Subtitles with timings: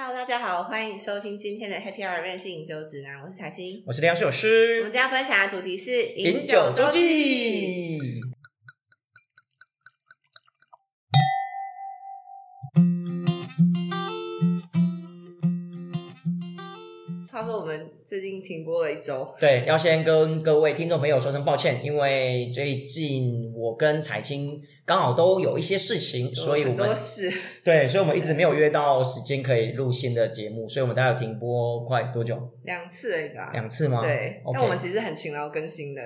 [0.00, 3.82] Hello，大家好，欢迎收听今天的 Happy Hour 任性饮酒指南，我是彩青。
[3.84, 6.88] 我是梁秀我们，今天分享的主题是饮酒周。
[6.88, 7.98] 记。
[17.32, 24.56] 话说我们最近停播了一周，对，要先跟各位听众朋友说声抱歉，因为最近我跟彩青
[24.88, 27.30] 刚好都有一些事情，所以我们事，
[27.62, 32.38] 对，所以我们一直没有约到时间可以录新的节目，所以我们大概有停播快多久？
[32.62, 33.50] 两次而已吧。
[33.52, 34.00] 两次吗？
[34.02, 36.00] 对但我们其实很勤劳更新的，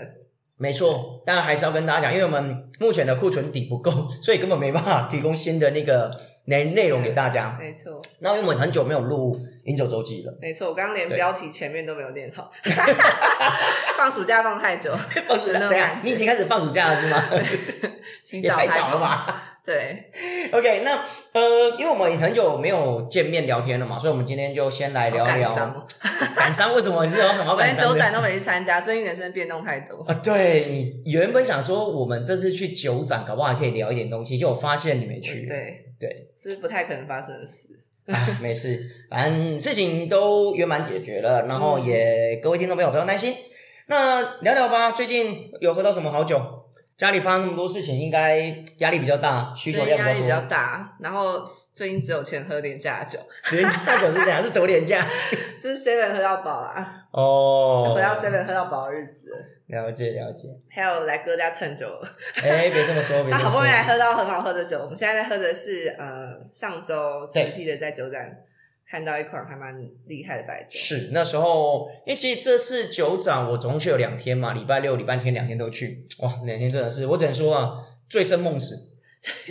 [0.63, 3.91] 没错，当然还是要跟大家讲，因为我们目前的库存底不够，
[4.23, 6.09] 所以根本没办法提供新的那个
[6.45, 7.57] 内内容给大家。
[7.59, 10.69] 没错，那因为我们很久没有录饮酒周记了，没错。
[10.69, 12.49] 我刚刚连对标题前面都没有念好，
[13.99, 14.95] 放暑假放太久，
[15.29, 17.23] 放暑假，那种等一下感觉你已经开始放暑假了是吗？
[18.31, 19.52] 也太早了吧？
[19.65, 20.11] 对
[20.51, 20.97] ，OK，那
[21.33, 25.55] 呃，因为我们也很久没有见面聊天了嘛，所以我们今天就先来聊聊
[26.35, 26.75] 感伤。
[26.75, 27.93] 为什么你是有什么感伤连？
[27.93, 30.03] 酒展都没去参加，最近人生变动太多。
[30.03, 30.67] 啊，对
[31.05, 35.47] 你原本想说我们这次去酒展，搞不好还可以聊一点东西，结果发现你没去。
[35.47, 37.79] 对，对，这是不太可能发生的事。
[38.07, 43.33] 啊没事，反正事情都圆满解决了，然后也各位听众朋友不用担心。
[43.87, 46.37] 那聊聊吧，最近有喝到什么好酒？
[47.03, 48.39] 家里发生那么多事情，应该
[48.79, 50.41] 压力比较大，需求最近量压力比较。
[50.43, 51.45] 大，然后
[51.75, 53.19] 最近只有钱喝廉价酒，
[53.51, 54.41] 廉价酒是怎样？
[54.41, 55.05] 是多廉价？
[55.61, 59.35] 就是 seven 喝到饱啊，哦，回到 seven 喝到饱的日子
[59.67, 60.47] 了，解了解。
[60.71, 62.09] 还有来哥家蹭酒了。
[62.45, 63.69] 哎，别这么说， 别这么说他好不容易。
[63.69, 68.37] 来喝到很好喝的酒，我们现在在喝的是呃上周这对一批的在酒展
[68.93, 69.75] 看到一款还蛮
[70.05, 77.73] 厉害的白酒，是那时候，因为其实这次酒展我总共去了两天嘛，礼拜六、礼拜天两天都去，哇，两天真的是，我只能说啊，
[78.07, 78.77] 醉生梦死，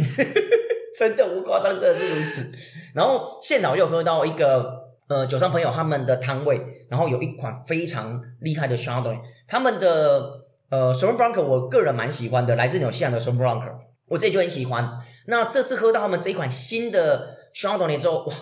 [0.95, 2.55] 真的无夸张，真的是如此。
[2.93, 13.49] 然后现场又喝到一个呃酒商朋友他们的摊位，然后有一款非常厉害的 Chardonnay，他们的呃 s o m b r a n c 我个人蛮喜欢的，来自纽西兰的 s o m b r
[13.49, 13.65] a n c
[14.09, 14.99] 我自己就很喜欢。
[15.25, 18.33] 那这次喝到他们这一款新的 Chardonnay 之后，哇，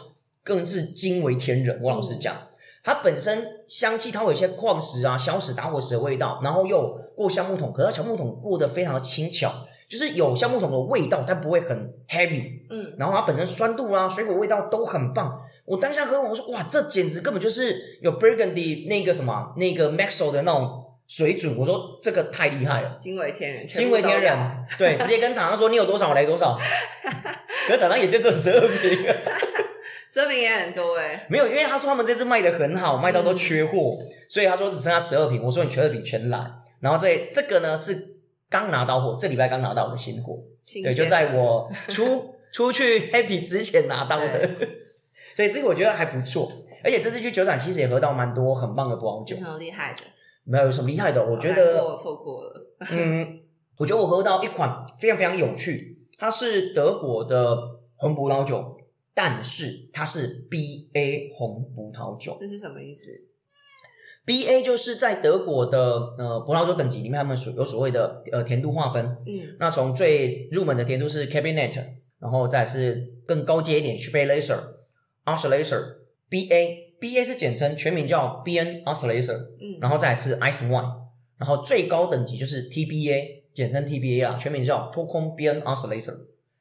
[0.49, 1.79] 更是惊为天人。
[1.83, 2.35] 我老实讲，
[2.83, 9.53] 它本身香气它会有一些矿石啊、硝石、打火石的味道，然后又有过橡木桶，可是它橡木桶过得非常的轻巧，
[9.87, 12.61] 就是有橡木桶的味道，但不会很 heavy。
[12.71, 15.39] 嗯，然后它本身酸度啊、水果味道都很棒。
[15.65, 21.55] 我当下喝完，我说哇，这简直根本就是有 Burgundy 那个什么那个 Maxo 的那种水准。
[21.57, 22.95] 我说这个太厉害了。
[22.97, 23.91] 惊为天人，全惊。
[23.91, 24.35] 为天人，
[24.79, 26.57] 对，直接跟厂商说你有多少我来多少，
[27.67, 29.05] 可是厂商也就只有十二瓶，
[30.11, 36.39] 奢品也很多哎、没有，因为他说他们这次卖的很好，卖到都缺货，所以他说只剩下十二瓶，我说你缺二瓶全来，
[36.79, 38.17] 然后这这个呢是
[38.49, 40.39] 刚拿到货，这礼拜刚拿到的新货，
[40.83, 44.49] 对，就在我出 出去 happy 之前拿到的，
[45.37, 46.51] 所以这个我觉得还不错，
[46.83, 49.35] 而且这次去酒展其实也喝到蛮多很棒的葡萄酒。
[49.35, 50.01] 有，什么厉害的？
[50.43, 53.41] 没有什么厉害的，我觉得我错过了， 嗯，
[53.77, 57.55] 我觉得我喝到一款非常非常有趣，它是德国的
[57.97, 58.75] 红葡萄酒，
[59.13, 62.37] 但是它是 B A 红葡萄酒。
[62.39, 63.09] 这是什么意思
[64.25, 65.79] ？B A 就是在德国的
[66.17, 69.05] 呃葡萄酒等级里面，他们所有所谓的呃甜度划分。
[69.25, 71.73] 嗯，那从最入门的甜度是 Cabernet，
[72.19, 74.61] 然后再是更高阶一点 c h a b e r l a s e r
[75.25, 75.81] a s l a s e r
[76.29, 80.35] B A B A 是简称，全名叫 B N a s l a s e r 嗯然后再是
[80.37, 80.95] Ice One，
[81.37, 86.13] 然后最高等级就是 TBA，简称 TBA 啦，全名叫 t o k o n b i a n Oscillator。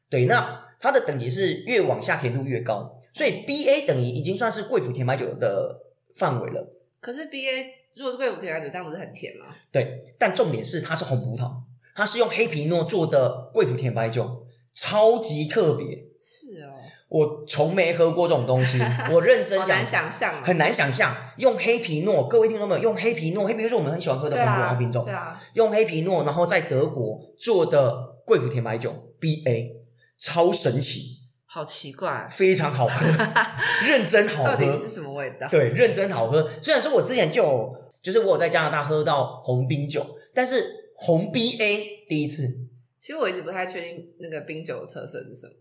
[0.09, 5.83] 对，那它的等级是越往下甜度越高，所以 BA 等于已经算是贵腐甜白酒的
[6.15, 6.73] 范围了。
[7.01, 9.47] 可是 B A 如果是贵腐甜白酒，但不是很甜吗？
[9.73, 11.51] 对，但重点是它是红葡萄，
[11.95, 16.05] 它是用黑皮诺做的贵腐甜白酒，超级特别。
[16.21, 16.75] 是哦，
[17.09, 18.79] 我从没喝过这种东西，
[19.15, 22.27] 我认真讲好难，想象啊，很难想象用黑皮诺。
[22.27, 25.05] 各位听众朋友，用黑皮诺，黑皮诺是我们很喜欢喝的红葡萄品种。
[25.05, 29.75] 对啊，用黑皮诺，然后在德国做的贵腐甜白酒 BA，
[30.19, 33.07] 超神奇，好奇怪，非常好喝，
[33.87, 35.49] 认真好喝到底是，什么味道？
[35.49, 36.51] 对，认真好喝。
[36.61, 40.05] 虽然说我之前就有，就是我有在加拿大喝到红冰酒，
[40.35, 42.67] 但是红 BA 第一次。
[42.99, 45.53] 其实我一直不太确定那个冰酒的特色是什么。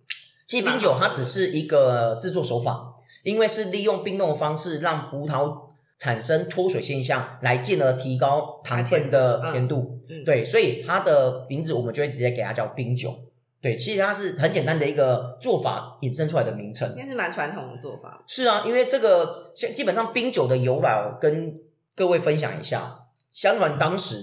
[0.47, 5.67] 其实冰酒它只是一个制作手法，因为是利用冰冻的方式让葡萄
[5.99, 9.99] 产生脱水现象，来进而提高糖分的甜度。
[10.09, 13.13] 嗯，对，所以它的名字我们就会直接给它叫冰酒。
[13.61, 16.97] 对，其实它是很简单的一个做法衍生出来的名称应。
[16.97, 18.23] 该是蛮传统的做法。
[18.27, 21.53] 是啊，因为这个像基本上冰酒的由来，我跟
[21.95, 23.03] 各位分享一下。
[23.31, 24.15] 相传当时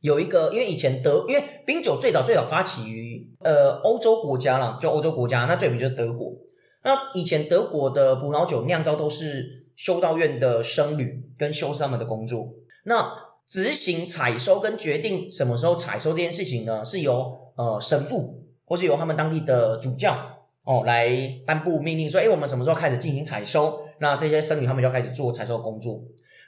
[0.00, 6.34] 有一个，因为以前德，因为冰酒最早最早发起于呃欧洲国家啦，就欧洲国家，那最有名就是德国。
[6.84, 12.54] 那以前德国的葡萄酒酿造都是修道院的僧侣跟修士们的工作。
[12.84, 13.10] 那
[13.46, 20.14] 执行采收跟决定什么时候采收这件事情呢，是由呃神父或是由他们当地的主教
[20.64, 21.08] 哦来
[21.46, 23.80] 颁布命令，说，哎，我们什么时候开始进行采收？
[23.98, 25.98] 那这些僧侣他们就开始做采收工作。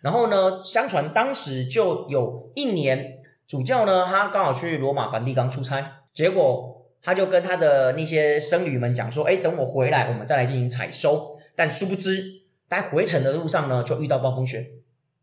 [0.03, 3.15] 然后呢，相传当时就有一年，
[3.47, 11.39] 主教呢他刚好去罗马梵蒂冈出差，结果他就跟他的那些僧侣们讲说，哎，等我回来，我们再来进行采收。
[11.57, 14.71] 但殊不知，在回程的路上呢，就遇到暴风雪，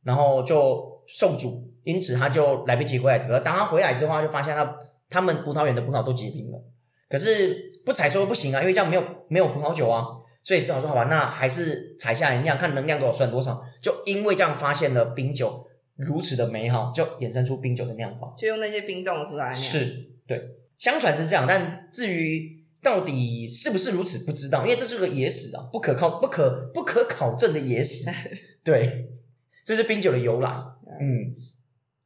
[0.04, 3.18] 然后就受阻，因此他就来不及回来。
[3.18, 4.78] 得，当他回来之后，他就发现他
[5.10, 6.62] 他们葡萄园的葡萄都结冰了。
[7.09, 10.06] 可是不采收不行啊，因为这样没有没有葡萄酒啊。
[10.44, 13.62] 所以只好说好吧，那还是采下来酿，看能量多少算多少。
[13.81, 15.68] 就因为这样发现了冰酒
[15.98, 18.33] 如此的美好，就衍生出冰酒的酿法。
[18.38, 19.59] 就用那些冰冻的葡萄来酿。
[19.59, 20.42] 是，对，
[20.77, 21.45] 相传是这样。
[21.45, 28.09] 但至于到底是不是如此，不知道，因为这是个野史啊，不可靠、不可不可考证的野史。
[28.63, 29.09] 对，
[29.65, 30.50] 这是冰酒的由来。
[30.50, 31.27] 嗯，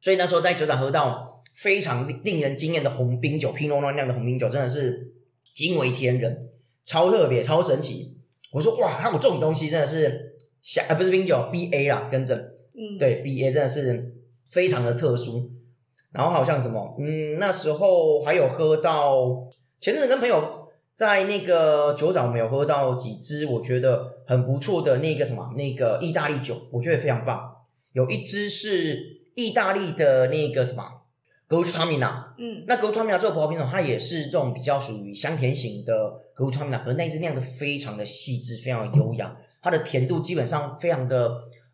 [0.01, 5.13] 所以那时候在酒厂喝到非常令人惊艳的红冰酒，拼诺诺酿的红冰酒，真的是
[5.53, 6.49] 惊为天人，
[6.83, 8.17] 超特别，超神奇。
[8.51, 12.35] 我说哇，那我这种东西真的是小，呃，不是冰酒，B A 啦，跟着，
[12.73, 14.15] 嗯，对，B A 真的是
[14.47, 15.51] 非常的特殊。
[16.11, 19.43] 然后好像什么，嗯，那时候还有喝到
[19.79, 27.39] 前阵子跟朋友在那个酒展，我们有喝到几支，我觉得很不错的那个什么，那个意大利酒，我觉得非常棒。
[27.93, 31.00] 有一支是意大利的那个什么。
[31.51, 41.29] 格鲁川米娜，嗯，那格鲁川米娜这个葡萄品种，它也是这种比较属于香甜型的格鲁川米娜，和那支酿的非常的细致，非常的优雅，它的甜度基本上非常的，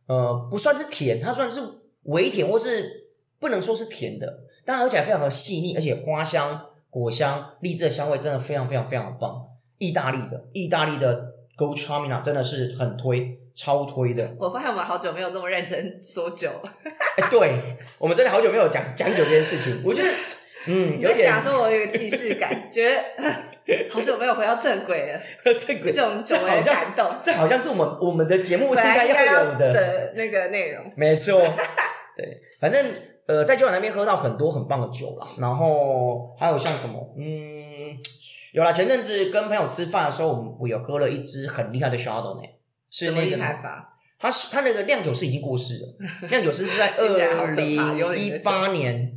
[0.07, 1.61] 呃，不算是甜，它算是
[2.05, 9.45] 微甜，或是不能说是甜的，但喝起来非常的细腻，而且花香、果香、荔枝的香味真的非常非常非常的棒。
[9.77, 13.37] 意大利的，意大利的格鲁川米娜真的是很推。
[13.57, 14.31] 超推的！
[14.39, 16.49] 我发现我们好久没有这么认真说酒。
[17.17, 17.59] 哎，对
[17.97, 19.81] 我们真的好久没有讲讲酒这件事情。
[19.83, 20.09] 我觉得，
[20.67, 23.01] 嗯，有点假说我有个既视感， 觉得
[23.89, 25.19] 好久没有回到正轨了。
[25.55, 30.93] 正轨这种酒的感动，这好像是我们我们的节目应该要有的那个内容。
[30.95, 31.41] 没错，
[32.15, 32.85] 对，反正
[33.25, 37.97] 呃，在酒馆那边喝到很多很棒的酒了，然后还有像什么，嗯，
[38.53, 42.47] 有啦前阵子跟朋友吃饭的时候，我们我有喝了一支很厉害的 Shadow 呢。
[42.89, 43.37] 是那个
[44.19, 45.95] 他是他那个酿酒师已经过世了，
[46.31, 47.75] 酿酒师是在二零
[48.17, 49.15] 一八年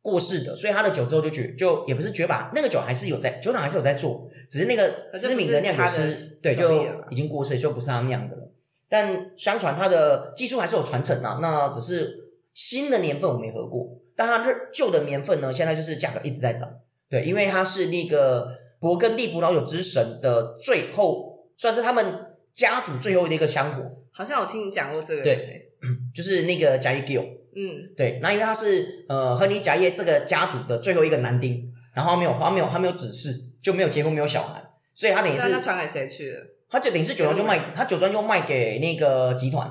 [0.00, 8.52] 过世的，所以他的酒之后就绝就也不是绝版，那个酒还是有在酒厂还是有在做，只是那个知名的酿酒师对就已经过世，就不是他酿的了。
[8.88, 12.16] 但相传他的技术还是有传承啊，那只是
[12.54, 16.72] 新的年份我没喝过，但他旧的年份呢，现在就是价格一直在涨。
[17.10, 18.46] 对，因为他是那个
[18.80, 22.35] 勃艮第葡萄酒之神的最后，算是他们。
[22.56, 25.22] 家族最后的一个香火，好像我听你讲过这个。
[25.22, 25.70] 对，
[26.14, 34.62] 就是那个贾伊吉嗯，对，那因为他是呃亨利贾叶这个家族的最后一个男丁，然后他没有他没有他没有子嗣，就没有结婚没有小孩，
[34.94, 36.46] 所以他等于是他传给谁去了？
[36.68, 39.70] 他就等于是酒庄就卖，他酒庄就卖给那个集团，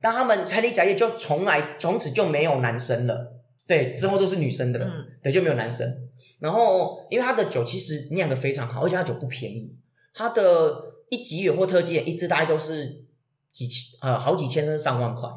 [0.00, 3.32] 但他们亨利贾叶就从来从此就没有男生了，
[3.66, 4.88] 对，之后都是女生的了，
[5.22, 5.88] 对，就没有男生。
[6.40, 9.76] 然后因为他的酒其实酿的非常好，而且他酒不便宜，
[10.12, 10.93] 他的。
[11.10, 13.04] 一级远或特级远，一支大概都是
[13.50, 15.28] 几千呃好几千甚至上万块，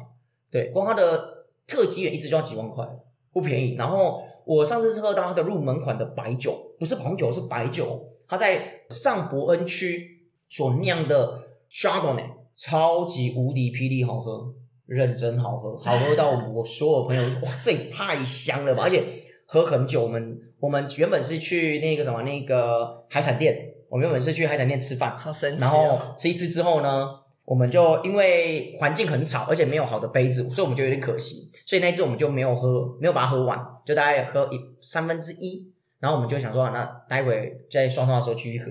[0.50, 2.84] 对，光它的特级远一支就要几万块，
[3.32, 3.74] 不便宜。
[3.74, 14.54] 然后我上次是喝到它的入门款的白酒，不是红酒，是白酒，它在上伯恩区所酿的 Chardonnay，超级无敌霹雳好喝，
[14.86, 18.84] 认真好喝，好喝到我 所有朋友说哇，这也太香了吧！
[18.84, 19.04] 而且
[19.46, 23.67] 喝很久，我们我们原本是去那个什么那个海产店。
[23.90, 25.60] 我们原本是去海产店吃饭，好神奇。
[25.60, 27.08] 然后吃一次之后呢，
[27.44, 31.50] 我们就因为环境很吵，而且没有好的杯子，所以我们就有点可惜。
[31.64, 35.72] 所以那一次我们就没有喝，没有把它喝完，就大概喝一三分之一。
[36.00, 38.70] 然后我们就想说，那待会在双双的时候继续喝。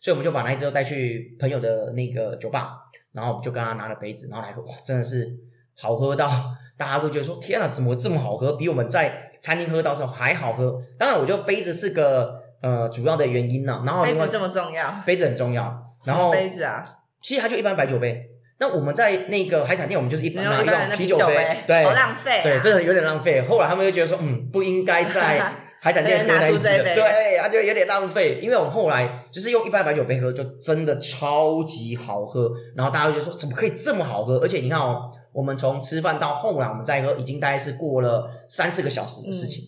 [0.00, 2.70] 所以我们就把那一支带去朋友的那个酒吧，
[3.12, 4.60] 然后我们就跟他拿了杯子，然后来喝。
[4.62, 5.38] 哇，真的是
[5.74, 6.28] 好喝到
[6.76, 8.52] 大家都觉得说，天哪，怎么这么好喝？
[8.54, 10.82] 比我们在餐厅喝到时候还好喝。
[10.98, 12.35] 当然，我觉得杯子是个。
[12.62, 15.84] 呃，主要的原因呢，然后杯子这么重要，杯子很重要。
[16.04, 16.82] 然后杯子啊，
[17.22, 18.30] 其实它就一般白酒杯。
[18.58, 23.42] 那我们在那个海产店，我们就是一般拿一个啤酒杯，对，好浪费，对，真的有点浪费。
[23.42, 28.40] 后来他们就觉得说，嗯，不应该在 海产店喝那一支，对，他就有点浪费。
[28.42, 32.50] 因为我们后来就是用一般白酒杯喝，就真的超级好喝。
[32.74, 34.38] 然后大家就说，怎么可以这么好喝？
[34.38, 35.02] 而且你看哦，
[35.34, 39.62] 我们从吃饭到后来我们再喝，已经大概是过了三四个小时的事情。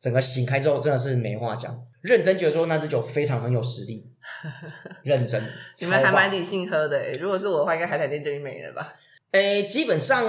[0.00, 1.78] 整个醒开之后，真的是没话讲。
[2.00, 4.10] 认真觉得说那支酒非常很有实力，
[5.04, 5.42] 认真。
[5.80, 8.94] 你们还蛮理性喝的诶，如果是我的话，应该海苔店就没了吧？
[9.32, 10.24] 诶，基本上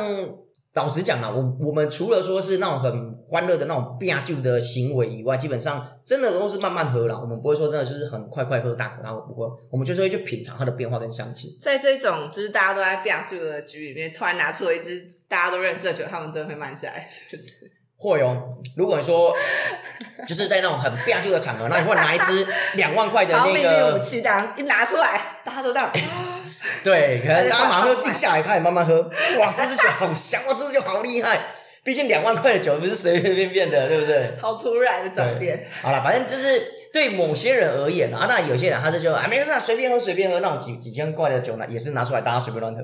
[0.73, 7.17] 老实讲啊，我我们除了说是那种很欢乐的那种变酒的行为以外，基本上真的都是慢慢喝啦。
[7.17, 11.57] 我们不会说真的就是很快快喝大口大口不会，我们就是会去品尝它的变化跟香气。
[11.61, 17.71] 在这种就是大家都在变酒的局里面，突然拿出了一支大家都认识的酒，他们真的会慢下来，是不是？
[18.01, 19.31] 会哦，如果你说
[20.27, 25.89] 就是在那种很变酒的场合，那你会拿一支 两万块的那秘密武，器这样一拿出来，大家都这样。
[26.83, 29.01] 对，可能大家马上就静下来，开始慢慢喝。
[29.39, 31.39] 哇，这支酒好香，哇，这支酒好厉害。
[31.83, 34.37] 毕竟两万块的酒不是随随便便的，对不对？
[34.39, 36.61] 好突然的转变，好了，反正就是
[36.93, 42.81] 对某些人而言啊，那有些人他是就啊没事啊，随便喝随便喝，那种几几千块的酒呢，也是拿出来大家随便乱喝。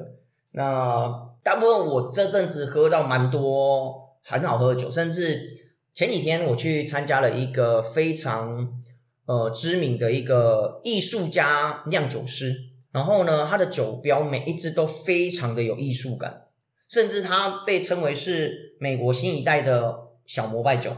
[0.53, 1.11] 那
[1.43, 8.81] 大部分我这阵子喝到蛮多很好喝的酒，甚至前几天我去参加了一个非常
[9.25, 12.53] 呃知名的一个艺术家酿酒师，
[12.91, 16.47] 然后呢，他的酒标每一支都非常的有艺术感，
[16.89, 20.91] 甚至他被称为是美国新一代的小摩拜酒。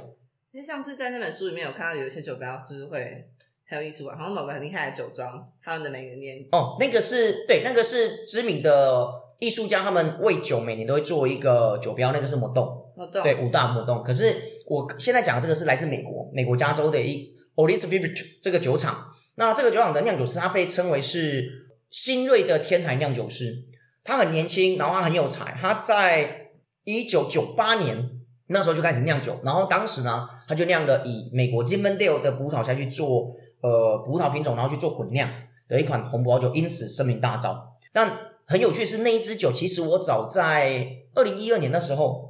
[0.52, 3.30] 因为上次在那本书里面有看到有一些酒标，就是会
[3.68, 9.08] 很有艺术感，好像某个很厉害的酒庄，他们的每个年哦，那个是对，那个是知名的
[9.38, 14.04] 艺术家，他们为酒每年都会做一个酒标，那个是摩洞，动，对，五大魔洞。
[14.04, 14.36] 可是
[14.68, 18.96] 我现在讲的这个是来自美国，美国加州的一 Olis v i v i t 这个酒厂。
[19.36, 21.46] 那这个酒厂的酿酒师，他被称为是
[21.90, 23.66] 新锐的天才酿酒师。
[24.04, 25.56] 他很年轻，然后他很有才。
[25.60, 26.52] 他在
[26.84, 28.10] 一九九八年
[28.48, 35.30] 那时候就开始酿酒，然后当时呢，他就酿了以美国金芬 dale 的葡萄下去做呃葡萄品种，然后去做混酿
[35.68, 37.56] 的一款红葡萄酒，因此声名大噪。
[37.94, 42.29] 但很有趣是，那一支酒其实我早在二零一二年的时候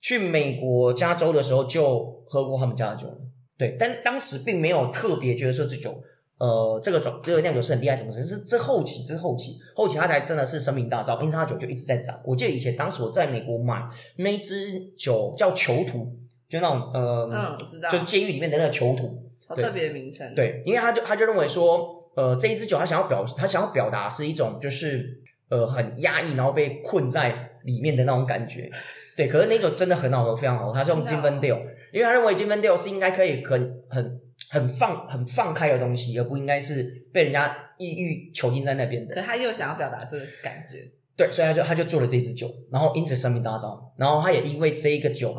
[0.00, 3.06] 去美国加州的时候就喝过他们家的酒，
[3.58, 6.02] 对，但当时并没有特别觉得说这酒。
[6.38, 8.10] 呃，这个酒这个酿酒师很厉害，什么？
[8.22, 12.18] 是这后期，这是后期，后期他才真的是声名大噪，因此他酒就一直在涨。
[12.24, 16.16] 我记得以前当时我在美国买那支酒叫囚徒，
[16.48, 28.70] 就那种呃，嗯，我知道，就是监狱里面的那个囚徒，好特别的名称，，对，因为他就他就认为说，呃，这一支酒他想要表他想要表达是一种就是呃很压抑，然后被困在里面的那种感觉。
[29.16, 30.72] 对，可是那酒真的很好喝，非常好喝。
[30.72, 31.58] 他是用金分 deal，
[31.92, 39.14] 因为他认为金分 deal 是应该可以很很很放很放开的东西，而不应该是被人家抑郁囚禁在那边的。
[39.14, 43.78] 可他又想要表达这个感觉，对，所以他就他就做了这支酒，然后因此声名大噪。
[43.98, 45.36] 然后他也因为这一个酒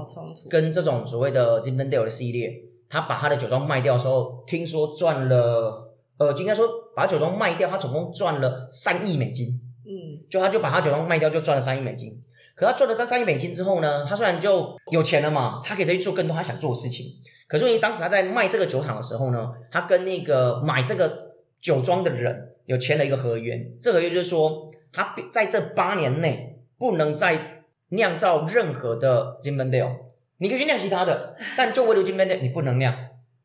[0.49, 2.53] 跟这种所谓的金分 deal 的系列，
[2.87, 9.47] 他把他的酒庄卖掉的时候，听说赚了，呃，应该说把酒庄卖掉，他总共赚了三亿美金。
[9.83, 12.23] 嗯，就他就把他酒庄卖掉，就赚了三亿美金。
[12.55, 17.05] 可他赚了这三亿美金之后呢，他虽然就有钱了嘛，他可以再去做更多他想做的事情。
[17.47, 29.91] 可是因为当时他在卖这个酒厂的时候呢，他跟那个买这个酒庄的人有签了一个合约，这合约就是说，他在这八年内不能再酿造任何的金分 deal，
[30.37, 32.95] 你可以去酿其他的，但就唯独金分 deal 你不能酿。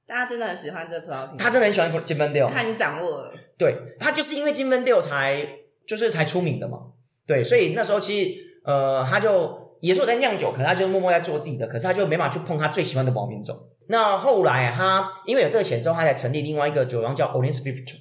[0.07, 5.45] 大家真的很喜欢这葡萄品，他真的很喜欢金分 deal，他已经掌握了，对他就是因为金分 deal 才
[5.87, 6.79] 就是才出名的嘛。
[7.27, 13.57] 对，所以那时候其实呃，他就也是我在酿酒，可是他就默默在做自己的，可是他就没办法去碰他最喜欢的保品种。
[13.89, 17.95] 那后来他因为有这个钱之后，他才成立另外一个酒庄叫 Olive Swift，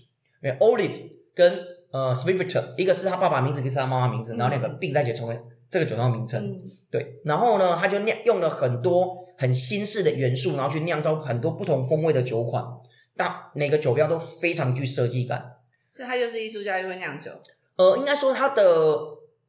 [0.43, 1.03] 因为 Olive
[1.35, 1.53] 跟
[1.91, 5.39] 呃 Swift 一个是他爸爸名字，一个是他妈妈名字，然后两个并在一起成为
[5.69, 6.59] 这个酒庄名称。
[6.89, 12.63] 对，然后呢，他就酿用了很多很新式的元素，然后去酿造很多不同风味的酒款，
[13.15, 15.57] 但每个酒标都非常具设计感。
[15.91, 17.31] 所以他就是艺术家，又会酿酒，
[17.77, 18.97] 呃，应该说它的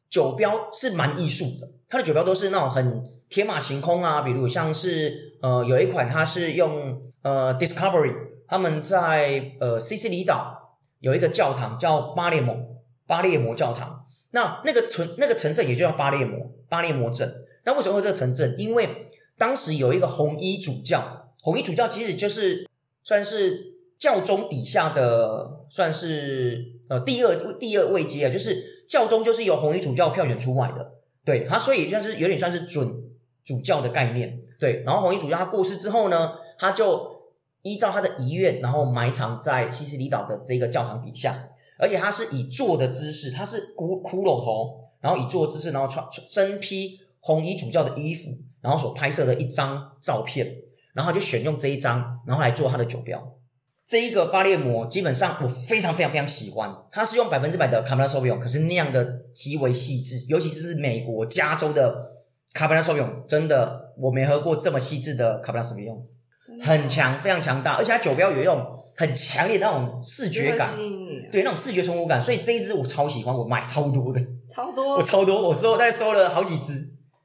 [0.08, 8.14] 酒标是蛮艺术的，它的酒标都是那种很天马行空啊，比如像是呃有一款它是用呃 Discovery
[8.48, 12.56] 他们在呃西西里岛有一个教堂叫巴列摩
[13.06, 17.30] 巴列摩教堂，那那个城那个城镇也就叫巴列摩巴列摩镇。
[17.64, 18.54] 那为什么会这个城镇？
[18.58, 22.66] 因为当时有一个红衣主教，红衣主教其实就是
[23.02, 30.92] 算是教宗底下的，算是呃第二第二位阶啊，就是教宗就是由红衣主教票选出来的，
[31.24, 32.88] 对他，所以算是有点算是准
[33.44, 34.82] 主教的概念，对。
[34.84, 37.22] 然后红衣主教他过世之后呢，他就
[37.62, 50.56] 依照他的遗愿，然后埋藏在西西里岛的这个教堂底下，而且他是以坐的姿势，他是骷骷髅头，然后以坐姿势，然后穿身披红衣主教的衣服，然后所拍摄的一张照片，
[50.94, 53.32] 然后就选用这一张，然后来做他的酒标。
[53.86, 62.10] 这一个巴列摩基本上我非常非常非常喜欢，它是用百分之百的卡 a 拉比 n 可是酿的极为细致，尤其是美国加州的
[62.52, 65.78] 卡 a 拉比 n 真的我没喝过这么细致的卡 a 拉真
[66.58, 66.66] 的。
[66.66, 68.66] 很强，非常强大，而且它酒标有一种
[68.96, 70.68] 很强烈的那种视觉感，
[71.32, 74.96] 对，那种视觉冲突感，所以这一支我超喜欢，我买超多的，超多？
[74.96, 76.74] 我，超多，我收大概收了好几支。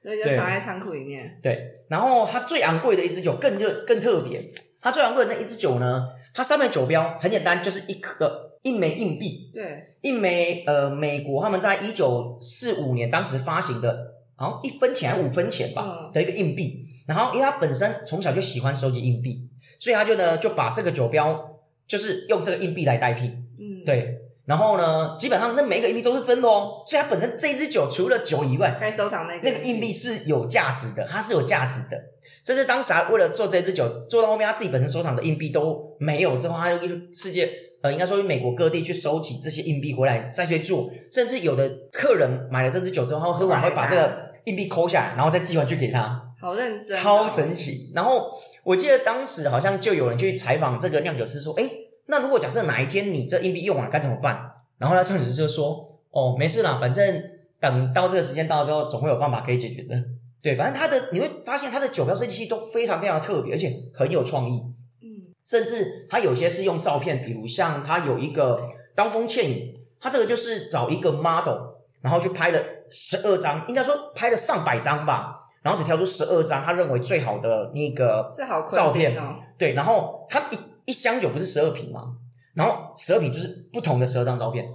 [0.01, 0.37] 所以就对。
[0.37, 1.39] 藏在仓库里面。
[1.43, 4.49] 对，然后它最昂贵的一支酒更就更特别，
[4.81, 16.11] 它最昂贵的那一支酒呢，它上面的酒标很简单，就是一颗一枚硬币，对，一枚呃美国他们在一九四五年当时发行的，好像一分钱还五分钱吧、嗯。
[16.11, 19.47] 的一个硬币，然后因为他本身从小就喜欢收集硬币，
[19.79, 23.27] 所以他就呢就把这个酒标就是用这个硬币来代替，
[23.59, 24.17] 嗯，，对。
[24.45, 31.97] 然后呢，基本上那每一个硬币都是真的哦，所以它本身这一支酒除了酒以外，该收藏那个那个硬币是有价值的，它是有价值的。
[32.43, 37.49] 这是当时他为了做这支酒，做到后面他自己本身收藏的硬币都没有之后，他就世界
[37.81, 47.91] 呃，应该说美国各地去收集这些硬币回来再去做，甚至有的客人买了这支酒之后，他喝完会把这个硬币抠下来，然后再寄回去给他，好认真哦，超神奇。
[47.95, 48.31] 然后
[48.63, 51.69] 我记得当时好像就有人去采访这个酿酒师说，哎，
[52.07, 54.51] 那如果假设哪一天你这硬币用完了该怎么办？
[54.77, 57.23] 然后呢，酿酒师就说，哦，没事啦，反正
[57.59, 59.95] 等到这个时间到了之后，总会有方法可以解决的。
[60.41, 64.59] 对，反正他的你会发现他的酒标设计器都非常非常特别，而且很有创意。
[65.01, 71.57] 嗯，甚至他有些是用照片，比如像他有一个刀锋倩影，他这个就是找一个 model，
[72.01, 78.29] 然后去拍了十二张，应该说拍了上百张吧，然后只挑出十二张他认为最好的那个
[78.71, 82.15] 照片哦，对，然后他一一箱酒不是十二瓶吗？
[82.55, 84.65] 然后十二瓶就是不同的十二张照片，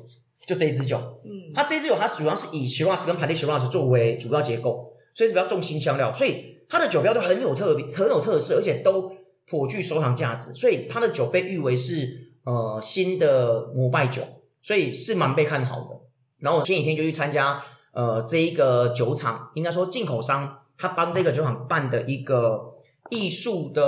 [0.47, 9.11] 就这一支酒，嗯，它这一支酒它主要是以 Shiraz 跟 p a t i Shiraz 作为主要结构，所以是比较重新香料，所以它的酒标都很有特别、很有特色，而且都
[9.47, 14.23] 颇具收藏价值，所以它的酒被誉为是呃新的膜拜酒，
[14.61, 16.01] 所以是蛮被看好的。
[16.41, 22.75] 然后我前几天就去参加呃这一个酒厂，应该说进口商他帮这个酒厂办的一个
[23.09, 23.83] 艺术的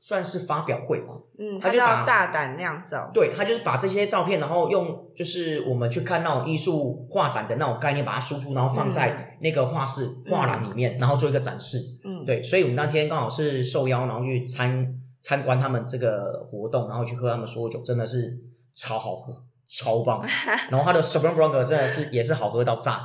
[0.00, 11.78] 算是发表会吧，嗯，他就要大胆酿造，对他就是把这些照片，然后用就是我们去看那种艺术画展的那种概念，把它输出，然后放在那个画室画廊里面，然后做一个展示。
[12.04, 18.38] 嗯，对，所以我们那天刚好是受邀，然后去参参观他们这个活动，然后去喝他们所有酒，真的是
[18.72, 19.32] 超好喝，
[19.68, 20.24] 超棒。
[20.70, 23.00] 然后他的 s u b e r Blanc 真的是也是好喝到炸，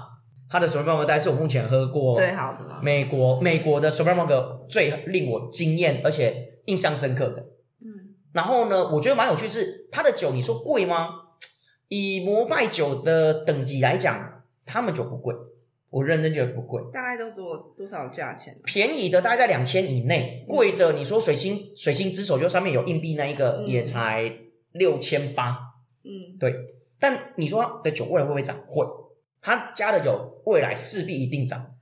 [0.48, 7.41] 它的 s u b e r 大概是我目前喝过最好的，美国美国的 s u b e r Blanc 最令我惊艳而且印象深刻的。
[7.82, 11.10] 嗯，然后呢，我觉得蛮有趣是它的酒，你说贵吗？
[11.89, 15.36] 以摩拜酒的等级来讲，他们酒不贵，
[15.91, 16.82] 我认真觉得不贵。
[16.91, 18.60] 大概都做多少价钱？
[18.63, 24.39] 便宜的大概在两千以内，贵的你说水星水星之手就上面有硬币那一个嗯也才
[24.71, 25.58] 六千八，
[26.04, 26.56] 嗯，对
[26.99, 28.56] 但你说的酒未来会不会涨？
[28.67, 28.84] 会，
[29.41, 31.73] 他家的酒未来势必一定涨，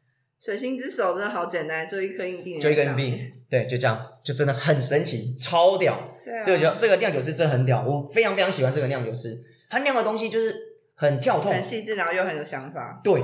[0.42, 6.02] 水星之手真的好简单，就一颗硬币，就一个硬币，，对，就这样，就真的很神奇，超屌。
[6.26, 10.56] 对啊，这个酒这个酿酒师真的很屌，我非常非常喜欢这个酿酒师，他酿的东西就是
[10.96, 13.22] 很跳痛，很细致，然后又很有想法，对，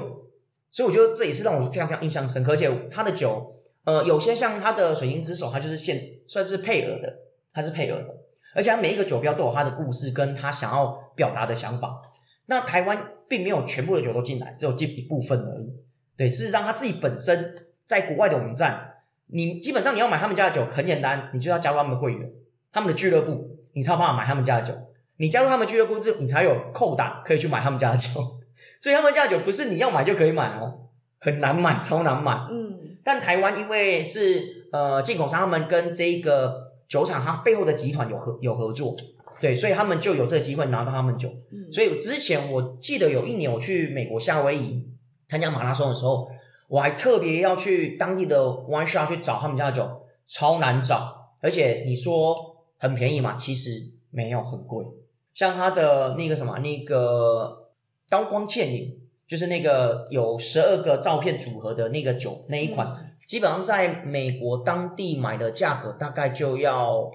[0.69, 2.51] 所以我觉得这也是让我非常非常印象深刻。
[2.51, 3.51] 而且他的酒，
[3.85, 7.11] 呃，有些像他的水星之手，它就是现算是配额的，
[7.51, 8.09] 它是配额的，
[8.53, 11.99] 而且他每一个酒标都有他的故事跟他想要表达的想法。
[12.45, 15.73] 那台湾并没有全部的酒都进来，只有进一部分而已。
[16.17, 18.95] 对，事实上他自己本身在国外的网站，
[19.27, 22.31] 你基本上你要买他们家的酒很简单，你就要加入他们的会员，
[22.73, 24.73] 他们的俱乐部，你才有办法买他们家的酒。
[25.17, 28.19] 你加入他们俱乐部之后，你才有扣打可以去买他们家的酒。
[28.81, 30.87] 所以他们家的酒不是你要买就可以买哦，
[31.19, 32.47] 很难买，超难买。
[32.51, 38.95] 嗯，但台湾因为是呃进口商，他们跟这个酒厂它背后的集团有合有合作，
[39.41, 41.29] 对，所以他们就有这个机会拿到他们酒。
[41.51, 44.86] 嗯所以之前我记得有一年我去美国夏威夷
[45.27, 46.29] 参加马拉松的时候，
[46.67, 52.35] 我还特别要去当地的 wine shop 去找他们家的酒，超难找，而且你说
[52.77, 54.85] 很便宜嘛，其实没有很贵。
[55.33, 57.69] 像它的那个什么那个
[58.09, 67.11] 刀光倩影，就是那个有十二个照片组合的那个酒那一款，基本上在美国当地买的价格大概就要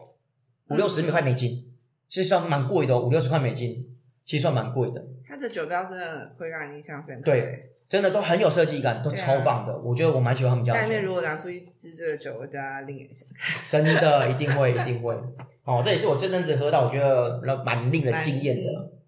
[0.68, 1.72] 五六十块美金，
[2.09, 5.03] 其实算蛮贵的哦，五六十块美金，其实算蛮贵的。
[5.27, 7.23] 它的酒标真的会让人印象深刻。
[7.25, 9.77] 对，真的都很有设计感，都超棒的。
[9.79, 13.63] 我觉得我蛮喜欢他们家的酒家里面，如果拿出一支这个酒，我就要另眼相看。
[13.69, 15.15] 真的一定会，一定会。
[15.65, 18.63] 哦，这也是我这阵子喝到，我觉得蛮令人惊艳的。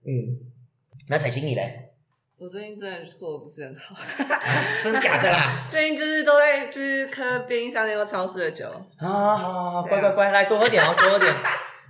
[0.07, 0.38] 嗯，
[1.09, 1.81] 那彩青你嘞？
[2.37, 3.94] 我最近真的过得不是很好，
[4.83, 5.64] 真的假的啦？
[5.70, 8.66] 最近就是都在就是喝便利商店或超市的酒。
[8.98, 11.33] 啊，好好好，乖乖乖，来多喝点哦，多喝点。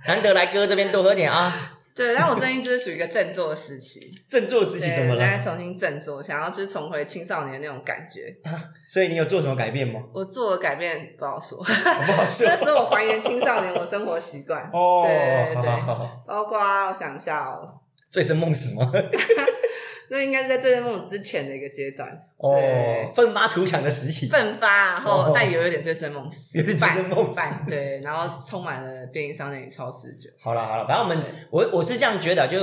[0.07, 1.74] 难得来哥这边多喝点啊。
[1.95, 5.41] 对，但我最近就是属于一个振作的时期， 振作时期怎么了，在了？
[5.41, 8.35] 重新振作，想要就是重回青少年那种感觉。
[8.85, 10.01] 所以你有做什么改变吗？
[10.13, 12.55] 我做的改变不好说，不好说那。
[12.57, 17.79] 时候我还原青少年我生活习惯，哦，对对对好好好，包括我想一下哦，
[18.09, 18.91] 醉生梦死吗？
[20.09, 24.27] 那应该是在这梦之前的一个阶段，哦对，奋发图强的时期。
[24.27, 32.57] 奋发，然后哦但有有点醉生梦死，有点醉生梦死对，然后充满了便利商店与超市酒，好了好了，反正我们我我是这样觉得，就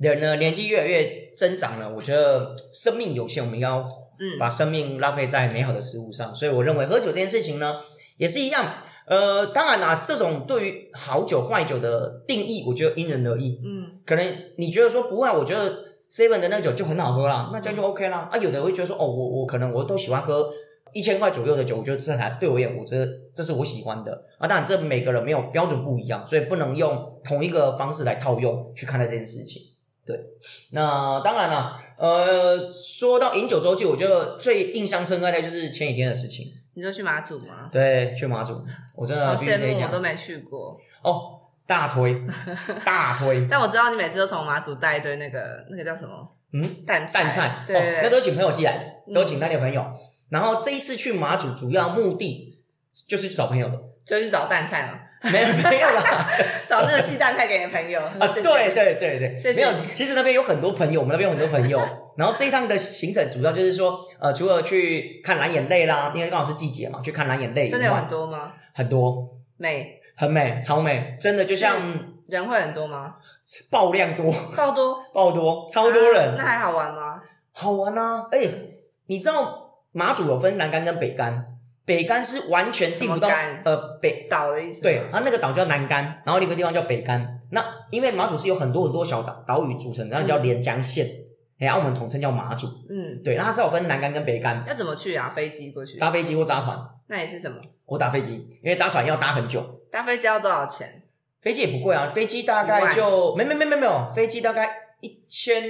[0.00, 3.80] 人呢年纪越来越增长了，我觉得生命有限，我们要
[4.20, 7.80] 嗯，把生命浪费在美好的事物上，所以我认为喝酒这件事情呢，
[8.16, 8.64] 也是一样。
[9.06, 13.60] 呃，当然啦，这种对于好酒坏酒的定义，我觉得因人而异。
[13.62, 14.24] 嗯，可能
[14.56, 15.70] 你觉得说不会啊，我觉得
[16.10, 18.28] seven 的那个酒就很好喝啦，那这样就 OK 啦。
[18.30, 20.50] 啊，有的会觉得说，哦，我我可能我都喜欢喝
[20.92, 24.46] 一千块左右的酒，我觉得这才对我而言，我觉得这是我喜欢的啊。
[24.46, 29.62] 当然，这每个人没有标准不一样，所以不能用同一个方式来套用去看待这件事情。
[30.06, 30.14] 对，
[30.72, 36.46] 那当然了，呃，说到饮酒周记，我觉得最印象深刻的就是前几天的事情。
[36.74, 37.70] 你说去马祖吗？
[37.72, 38.62] 对，去马祖，
[38.96, 40.78] 我真的好羡慕，我必须得讲都没去过。
[41.02, 42.14] 哦，大推
[42.84, 46.36] 大推，但我知道你每次都从马祖带一堆那个那个叫什么？
[46.52, 49.14] 嗯，蛋蛋菜，对对哦，那对，都请朋友寄来的，嗯。
[49.14, 49.84] 都请那些朋友。
[50.30, 52.62] 然后这一次去马祖，主要目的
[53.08, 54.98] 就是去找朋友的，就去找蛋菜嘛，
[55.30, 56.28] 没有没有啦。
[56.68, 58.00] 找那个寄蛋菜给你的朋友。
[58.00, 59.70] 啊，谢谢对对对对，没有。
[59.92, 61.80] 其实那边有很多朋友，我们那边有很多朋友。
[62.16, 68.52] 然后这一趟的行程主要就是说，呃，除了去看蓝眼泪啦，因为刚好是季节嘛，去看蓝眼泪，真的有很多吗？
[68.72, 71.76] 很多，美很美，超美，真的就像
[72.26, 73.16] 人会很多吗？
[73.70, 77.20] 爆量多，爆多，爆多，超多人啊，那还好玩吗？
[77.52, 78.26] 好玩啊！
[78.32, 78.40] 哎、
[79.06, 83.28] 你知道马祖有分南竿跟北竿，北竿是完全订不到
[83.64, 84.82] 呃北岛的意思吗？
[84.82, 87.38] 对，它那个岛叫南竿，然后另一个地方叫北竿。
[87.50, 91.06] 那因为马祖是有很多很多小岛岛屿组成的，那叫连江县，
[91.58, 92.66] 哎、然后我们统称叫马祖。
[92.88, 95.28] 嗯，对，那它是有分南竿跟北竿，要怎么去啊？
[95.28, 95.98] 飞机过去？
[95.98, 96.76] 搭飞机或搭船。
[97.06, 97.58] 那也是什么？
[97.84, 99.62] 我搭飞机，因为搭船要搭很久，
[99.94, 101.02] 搭飞机要多少钱？
[101.40, 104.68] 飞机也不贵啊，飞机大概就没没没没没有，飞机大概
[105.00, 105.62] 一千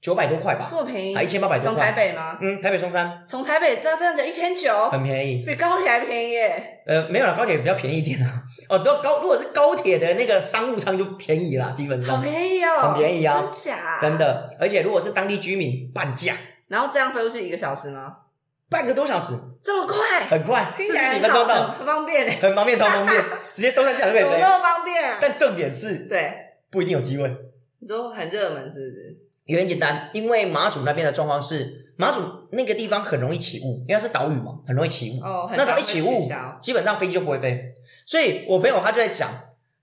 [0.00, 1.14] 九百多块吧，这么便宜？
[1.14, 1.92] 还一千八百多从台。
[1.92, 2.38] 北吗？
[2.40, 5.44] 嗯，台北松山从台北到这样子一千九，很便宜。
[5.44, 6.80] 比高铁还便宜耶！
[6.86, 8.42] 呃，没有了，高铁比较便宜一点啊。
[8.70, 13.98] 哦，都高，如果是高铁的那个商务舱就便宜啦，基本好上便宜哦，很便宜啊真假？
[14.00, 14.16] 真。
[14.16, 14.48] 的。
[14.58, 16.34] 而且如果是当地居民半价，
[16.68, 18.16] 然后这样飞出去一个小时吗？
[18.70, 20.26] 半个多小时，这么快？
[20.26, 24.30] 很快，四十几分钟到，很方便，很方便，超方便， 直接收在机场就可以飞。
[24.30, 25.18] 怎么那么方便啊？
[25.20, 26.32] 但重点是对，
[26.70, 27.34] 不一定有机会，
[27.80, 29.16] 你说很热门是不是？
[29.46, 32.20] 也很简单，因为马祖那边的状况是，马祖
[32.52, 35.24] 那个地方很容易起雾，因为它是岛屿嘛，很容易起雾。
[35.24, 36.28] 哦，很那时候一起雾，
[36.60, 37.58] 基本上飞机就不会飞。
[38.04, 39.30] 所以我朋友他就在讲，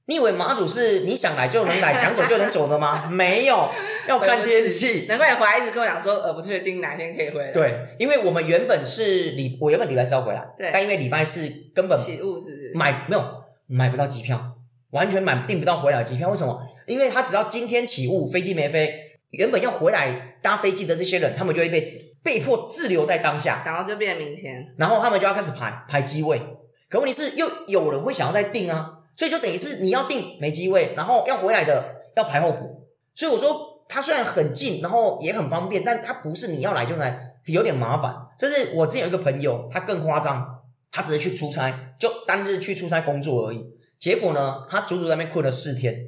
[0.06, 3.08] 你以为马祖是你想来就能来， 想走就能走的吗？
[3.10, 3.68] 没有，
[4.10, 5.06] 要看天气。
[5.10, 12.72] 难怪你回来一直跟我讲说，呃，不确定哪天可以回来。，对，因为我们原本是礼，我原本礼拜是要回来，对但因为礼拜是根本起雾是不是？
[12.76, 13.24] 买没有
[13.68, 14.58] 买不到机票，
[14.92, 16.30] 完全买订不到回来的机票。
[16.30, 16.62] 为什么？
[16.88, 18.96] 因为他只要今天起雾，飞机没飞，
[19.32, 21.88] 原本要回来搭飞机的这些人，他们就会被
[22.24, 24.74] 被迫滞留在当下，然后就变明天。
[24.78, 26.40] 然后他们就要开始排排机位。
[26.88, 32.86] 可问题是，又有人会想要再订啊，所以就等于是你要订没机位，然后要回来的要排候补。
[33.16, 38.14] 所以我说，它虽然很近，然后也很方便，但它不是你要来就来，有点麻烦。
[38.38, 43.74] 甚至我之前有一个朋友，他更夸张，他只是去出差，就单日去出差工作而已。
[43.98, 46.08] 结果呢，他足足在那边困了四天，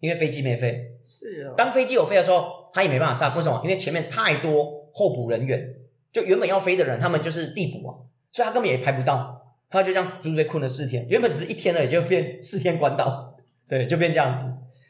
[0.00, 0.92] 因为飞机没飞。
[1.02, 3.60] 是哦，当飞机有飞的时候，他也没办法上，为什么？
[3.64, 5.74] 因为前面太多候补人员，
[6.12, 7.96] 就原本要飞的人，他们就是递补啊，
[8.30, 11.06] 所以他根本也排不到，他就这样足足被困了四天。
[11.08, 13.34] 原本只是一天而已，就变四天关岛，
[13.68, 14.44] 对，就变这样子。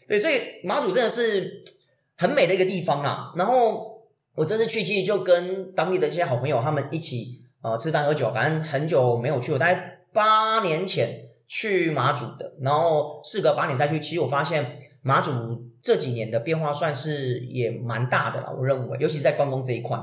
[0.06, 1.62] 对，所以马祖真的是
[2.18, 3.32] 很美的一个地方啊。
[3.34, 4.02] 然后
[4.34, 19.98] 我这次去，其实就跟当地的这些好朋友他们一起呃吃饭喝酒，反正很久没有去，我大概八年前去马祖的，然后事隔八年再去，其实我发现马祖这几年的变化算是也蛮大的啦，我认为，尤其是在观光这一块。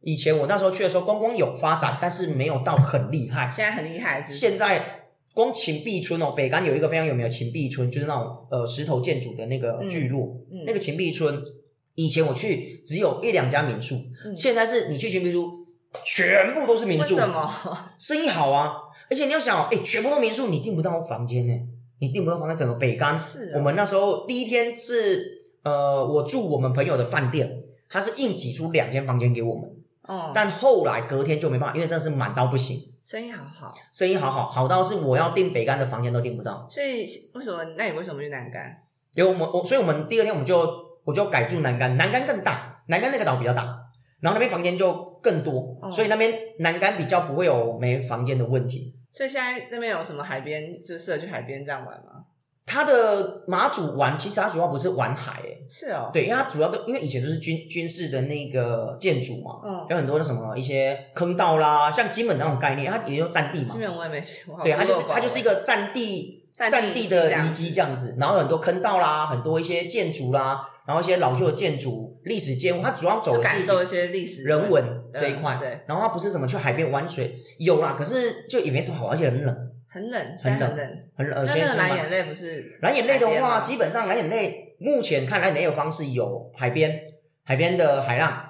[0.00, 3.48] 以前我那时候去的时候，观光有发展，但是没有到很厉害。
[3.48, 5.01] 现在很厉害，是是现在
[5.34, 10.36] 光秦壁村哦，北干有一个非常有名的秦壁村，就是那种呃石头建筑的那个聚落。
[10.52, 11.42] 嗯那个秦壁村，
[11.94, 13.94] 以前我去只有一两家民宿，
[14.26, 15.44] 嗯现在是你去秦壁村，
[16.04, 17.50] 全部都是民宿，为什么？
[17.98, 18.72] 生意好啊。
[19.10, 21.52] 而且你要想哦，哎，全部都民宿，你订不到房间呢，
[21.98, 23.18] 你订不到房间，整个北干。
[23.18, 29.70] 是哦我们那时候第一天是呃，我住我们朋友的饭店，他是硬挤出两间房间给我们，
[30.02, 32.91] 哦，但后来隔天就没办法，因为真的是满到不行。
[33.02, 36.64] 生意好好，生意好好好到是我要订北干的房间都订不到。
[36.70, 37.00] 所以
[37.34, 37.64] 为什么？
[37.76, 38.80] 那你为什么去南干？
[39.14, 40.56] 因为我们我所以我们第二天我们就
[41.04, 43.62] 我就改住南干，南干更大，南干那个岛比较大，
[44.20, 48.94] 然后那边房间就更多，哦所以那边南干比较不会有没房间的问题。
[49.10, 52.21] 所以现在那边有什么海边，就适合去海边这样玩吗？
[52.64, 63.72] 它的马祖玩，其实它主要不是玩海、欸，是哦，对，因为它主要都因为以前都是军军事的那个建筑嘛，嗯，有很多的什么一些坑道啦，像金门那种概念，它也就占地嘛。
[63.72, 80.98] 金门我也没去过，对，它就是它就是一个个占地占地的遗迹这样子，然后有很多坑道啦，很多一些建筑啦，然后一些老旧的建筑、历史建物，它主要走的是感受一些历史人文这一块嗯，对，然后它不是什么去海边玩水，有啦，可是就也没什么好玩，而且很冷，很冷，现在很冷。
[81.14, 81.36] 很冷。
[81.36, 86.98] 呃，那蓝眼泪不是蓝眼泪的话，基本上蓝眼泪目前看蓝眼泪有方式有海边，
[87.44, 88.42] 海边的海浪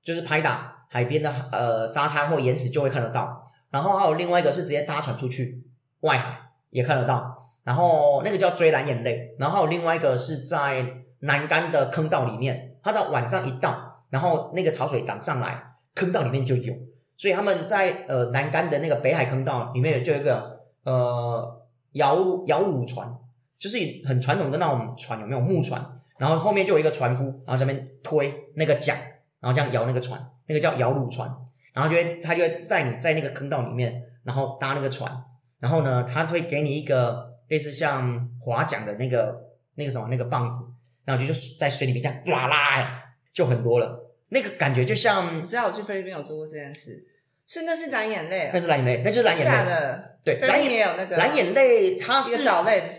[0.00, 5.66] 就是拍打海边的呃沙滩或岩石就会看得到，然后还有另外一个是直接搭船出去
[6.00, 6.34] 外海
[6.70, 10.86] 也看得到，然后那个叫追蓝眼泪，然后还有另外一个是在
[11.20, 15.62] 南竿的坑道里面，它在晚上一到，然后那个潮水涨上来，
[15.94, 16.74] 坑道里面就有，
[17.18, 20.55] 所以他们在呃南竿的那个北海坑道里面就有一个
[20.86, 23.18] 呃摇摇橹船，
[23.58, 25.84] 就是很传统的那种船，有没有木船？
[26.16, 28.96] 然后后面就有一个船夫，然后这边推那个桨，
[29.40, 31.28] 然后这样摇那个船，那个叫摇橹船，
[31.74, 35.12] 然后就会他就会在你在那个坑道里面，然后搭那个船，
[35.58, 39.38] 然后呢，他会给你一个类似像划桨的那个
[39.74, 40.64] 那个什么那个棒子，
[41.04, 43.02] 然后就就在水里面这样啦啦，
[43.34, 47.06] 就很多了，那个感觉就像我知道我去菲律宾有做过这件事，
[47.46, 51.16] 所以那是蓝眼泪那，是蓝眼泪，那就是蓝眼泪，的，对，蓝眼也有那个。
[51.16, 52.44] 蓝眼泪它是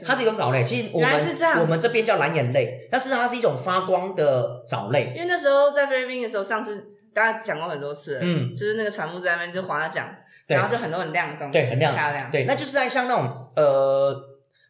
[0.06, 1.56] 它是一种藻类，其实我原来是这样。
[1.56, 5.12] 们我们这边叫蓝眼泪，但是它是一种发光的藻类。
[5.14, 6.82] 因为那时候在菲律宾的时候，上次
[7.14, 8.50] 大家讲过很多次，嗯。
[8.54, 10.16] 就是那个船夫在那边就划桨，
[10.48, 10.56] 对。
[10.56, 14.16] 然后就很多很亮的东西，对，很亮，漂亮，对，那就是在像那种呃，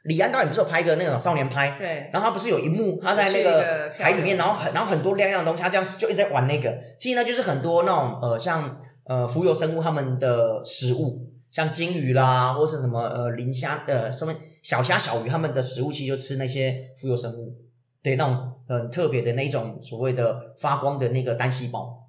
[0.05, 6.75] 李安导演不是有拍一个那种少年拍，对，然后他不是有一幕他在那个海里面，然后很然后很多亮亮的东西，他这样就一直在玩那个。
[6.97, 8.75] 其实呢，就是很多那种呃，像
[9.07, 17.55] 呃浮游生物它们的食物，像金鱼啦，或是什么呃磷虾呃什么小虾小鱼，它们的食物其实就吃那些浮游生物，
[18.03, 22.03] 对，那种很特别的那一种所谓的发光的那个单细胞。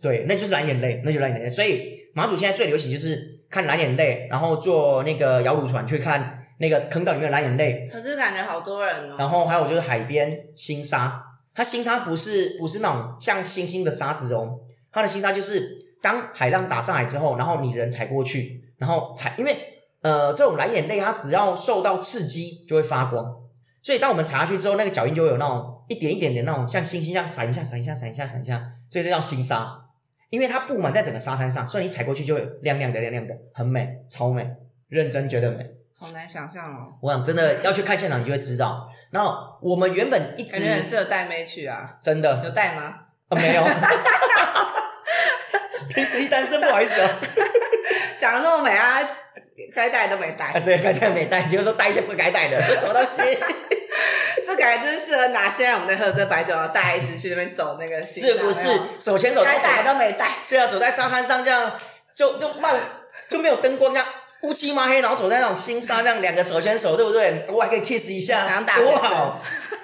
[0.00, 1.50] 对，那就是蓝眼泪，那就是蓝眼泪。
[1.50, 14.60] 所以马祖现在最流行就是看蓝眼泪，然后坐那个摇橹船去看那个坑道里面的蓝眼泪，可是感觉好多人哦，然后还有就是海边星沙，它星沙不是不是那种像星星的沙子哦，
[14.92, 19.56] 它的星沙就是当海浪打上来之后，然后你人踩过去，然后踩，因为
[20.02, 23.24] 呃这种蓝眼泪它只要受到刺激就会发光，
[23.82, 29.84] 所以当我们踩下去之后，那个脚印就会有那种一点一点的那种像星星一样闪一下闪一下闪一下闪一下，所以这叫星沙。
[30.30, 34.46] 因为它布满在整个沙滩上，所以你踩过去就会亮亮的亮亮的，很美，超美，
[34.88, 35.66] 认真觉得美。
[35.94, 38.86] 好难想象哦，我想真的要去看现场，你就会知道。
[39.10, 42.82] 然后我们原本一直很适合带妹去啊，真的有带吗？
[43.28, 43.62] 啊没有，
[45.98, 47.08] 平时一单身不好意思哦。
[48.16, 49.00] 讲的那么美啊，
[49.74, 53.38] 该带都没啊带，对，该带没带，结果说带一些不该带的，这 什么东西？
[54.46, 58.68] 这感觉就是适合拿现在我们在喝的白酒，然后带一支去那边走那个，是不是？
[58.98, 61.76] 手牵手该走带都没带，对啊，走在沙滩上这样，
[62.14, 62.74] 就就慢，
[63.30, 64.06] 就没有灯光这样。
[64.42, 67.44] 乌漆嘛黑，然后走在那种新沙，这样两个手牵手，对不对？
[67.48, 69.42] 我还可以 kiss 一下，多好，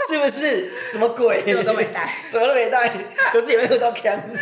[0.09, 0.71] 是不是？
[0.87, 1.43] 什么鬼？
[1.47, 2.09] 什么都没带。
[2.25, 2.89] 什么都没带，
[3.33, 4.39] 就自己会喝到腔子。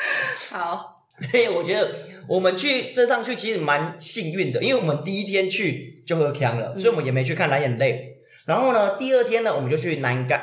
[0.50, 1.90] 好，所 以我觉得
[2.28, 8.16] 我们去这上去其实蛮幸运的，因为我们第一天去就喝呛了，所以我们也没去看蓝眼泪。
[8.46, 10.42] 然后呢，第二天呢，我们就去南竿。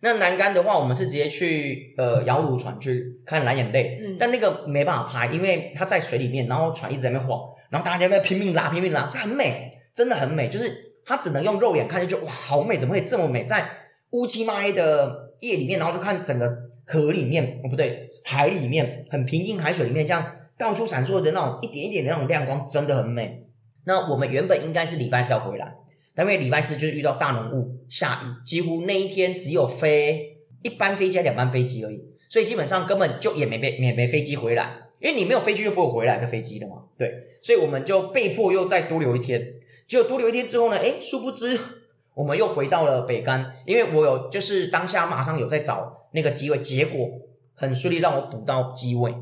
[0.00, 7.40] 那南竿的话，我们是直接去呃摇橹船去看蓝眼泪，嗯但那个没办法拍，因为它在水里面，然后船一直在那边晃，
[7.70, 10.46] 然后大家在拼命拉，拼命拉，就很美，真的很美。
[10.48, 10.70] 就是
[11.06, 13.44] 它只能用肉眼看就觉得哇，好美，怎么会这么美？
[13.44, 13.66] 在
[14.10, 16.54] 乌漆嘛黑的夜里面，然后就看整个
[16.86, 23.44] 河里面，哦不对，海里面很平静海水里面，这样到处闪烁的那种一点一点的那种亮光，真的很美。
[23.84, 25.74] 那我们原本应该是礼拜四要回来，
[26.14, 36.76] 但因为礼拜四就是遇到大浓雾，下雨，几乎那一天只有飞一班飞机、两班飞机而已，所以基本上根本就也没飞也没飞机回来，因为你没有飞机就不会回来的飞机了嘛。
[36.96, 39.52] 对，所以我们就被迫又再多留一天。
[39.86, 41.60] 结果多留一天之后呢，诶，殊不知
[42.14, 47.10] 我们又回到了北干，因为我有就是当下马上有在找那个机会，结果
[47.54, 49.14] 很顺利让我补到机位。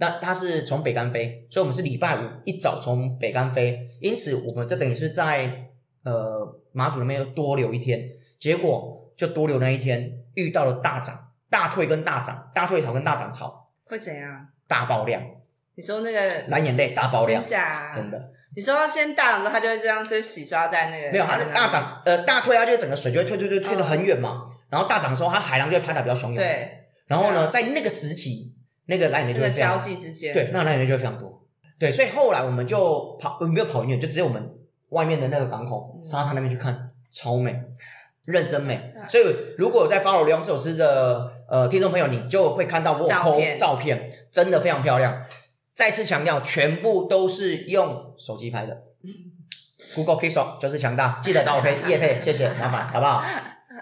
[0.00, 5.70] 那他是从北干飞，所以我们是礼拜五一早从北干飞，因此我们就等于是在
[6.04, 14.46] 呃马祖那边又多留一天，结果就多留那一天遇到了大涨、大退跟大涨、大退潮跟大涨潮，会怎样？
[14.68, 15.20] 大爆量，
[15.74, 17.90] 你说那个蓝眼泪大爆量真，假？
[17.90, 24.46] 真的你说先大涨之后，它就会这样去洗刷在那个没有，它是大涨，呃，大退，它就整个水就会退退退退得很远嘛。
[24.70, 26.36] 然后大涨的时候，它海浪就会拍打比较汹涌。。
[26.36, 26.77] 对
[27.08, 28.54] 然后呢，在那个时期，
[28.86, 31.42] 那个蓝眼泪就会非常那个交际之间，对，那蓝眼泪就会非常多。
[31.78, 34.50] 对，所以后来我们就跑，呃没有跑很远，就只有我们
[34.90, 37.54] 外面的那个港口嗯沙滩那边去看，超美，
[38.24, 38.92] 认真美。
[38.94, 39.24] 嗯所以
[39.56, 45.24] 如果有在 follow 梁首诗的呃听众朋友，你就会看到我 po 片照片，真的非常漂亮。
[45.72, 48.82] 再次强调，全部都是用手机拍的。
[49.94, 53.22] Google Pixel 就是强大，记得找我配 叶配，谢谢，麻烦好不好？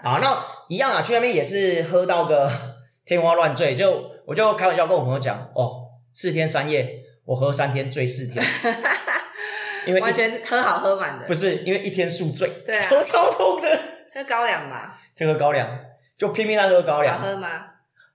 [0.03, 0.37] 好，那
[0.69, 2.47] 一样啊，去那边也是喝到个
[3.07, 8.43] 天花乱坠，就我就开玩笑跟我朋友讲，哦，四天三夜，我喝三天醉四天，
[9.87, 13.79] 因为完全喝好喝满的不，是因为一天宿醉，对啊头超痛的。
[14.13, 15.79] 喝高粱吧，就喝高粱
[16.17, 17.47] 就拼命在喝高粱好，喝吗？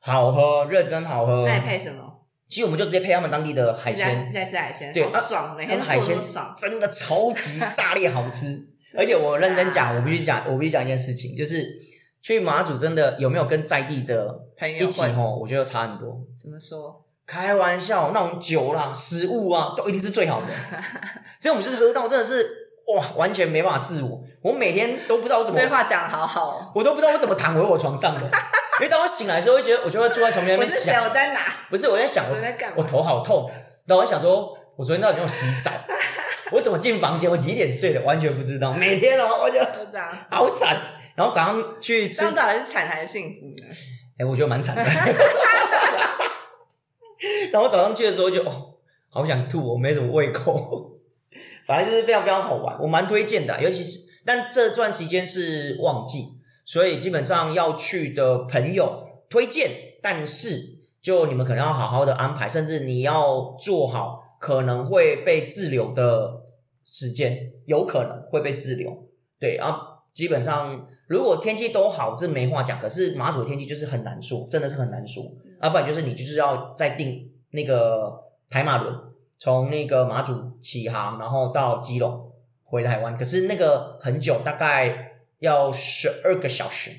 [0.01, 1.47] 好喝，认真好喝。
[1.47, 2.27] 那你配什么？
[2.49, 6.55] 其实我们就直接配他们当地的海鲜你，在吃海鲜，对好爽，每天海鲜爽。
[6.59, 8.69] 真的超级炸裂好吃。
[8.99, 11.65] 而且我认真讲，我必须讲，我必须讲一件事情，就是
[12.23, 16.17] 去马祖真的有没有跟在地的朋友一起吼，我觉得差很多。
[16.41, 17.03] 怎么说？
[17.27, 20.47] 开玩笑，那种酒啦、食物啊，都一定是最好的。
[21.41, 22.45] 所以我们就是喝到真的是
[22.95, 24.23] 哇，完全没办法自我。
[24.43, 26.73] 我每天都不知道我怎么这句话讲的好好哦。
[26.75, 28.21] 我都不知道我怎么躺回我床上的，
[28.81, 30.93] 因为当我醒来的时候，会觉得我就会坐在床边那边我是谁？
[30.93, 31.41] 想，我在哪？
[31.71, 33.51] 不是我在想我我在干嘛我头好痛，
[33.87, 35.71] 然后我想说，我昨天到底有没有洗澡？
[36.53, 37.31] 我怎么进房间？
[37.31, 38.01] 我几点睡的？
[38.03, 38.73] 完全不知道。
[38.73, 40.09] 每天哦，我就就这样。
[40.31, 40.77] 好惨。
[41.15, 43.75] 然后早上去吃这，样到底是惨还是幸福呢？
[44.19, 44.85] 哎、我觉得蛮惨的。
[47.53, 48.75] 然后早上去的时候就哦，
[49.11, 50.91] 好想吐，我没什么胃口。
[51.65, 59.71] 反正就是非常非常好玩，我蛮推荐的，尤其是但这段时间是旺季，所以基本上要去的朋友推荐，
[60.03, 66.42] 但是就你们可能要好好的安排，甚至你要做好可能会被滞留的
[66.93, 69.09] 时间，有可能会被滞留。
[69.41, 69.79] 对，然后
[70.13, 72.79] 基本上如果天气都好，这没话讲。
[72.79, 75.25] 可是马祖的天气就是很难说，真的是很难说。
[75.63, 78.95] 要、不然就是你就是要再订那个台马轮，
[79.39, 82.31] 从那个马祖起航，然后到基隆
[82.63, 83.17] 回台湾。
[83.17, 86.91] 可是那个很久，大概要十二个小时，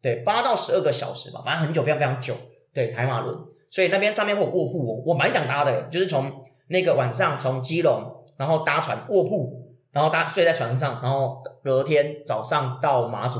[0.00, 2.34] 对，八到十二个小时吧，反正很久，非常非常久。
[2.72, 3.38] 对，台马轮，
[3.70, 13.38] 所以那边上面会有卧铺哦，我蛮想搭的，就是从那个晚上从基隆，然后搭船卧铺，然后搭睡在船上，然后隔天早上到马祖。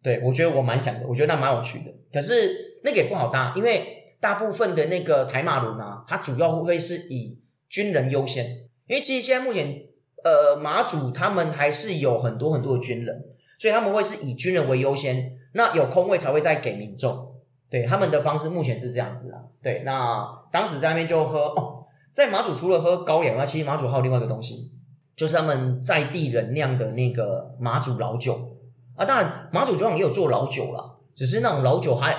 [0.00, 1.92] 对，我觉得我蛮想的，我觉得那蛮有趣的。
[2.12, 8.46] 可是那个也不好搭，因为大部分的那个台马轮啊，它主要会是以军人优先，
[8.86, 9.82] 因为其实现在目前
[10.22, 13.24] 呃马祖他们还是有很多很多的军人，
[13.58, 17.34] 所以他们会是以军人为优先，那有空位才会再给民众。
[17.68, 19.40] 对他们的方式目前是这样子啊。
[19.62, 24.70] 对，那当时在那边就喝哦，在马祖除了喝高粱外，其实马祖还有另外一个东西，
[25.16, 28.58] 就是他们在地人酿的那个马祖老酒
[28.94, 29.04] 啊。
[29.04, 32.14] 当然，马祖酒厂也有做老酒啦，只是那种老酒还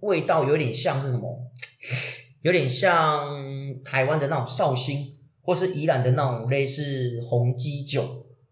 [0.00, 1.50] 味道有点像是什么，
[2.42, 8.02] 有点像台湾的那种绍兴，或是宜兰的那种类似红基酒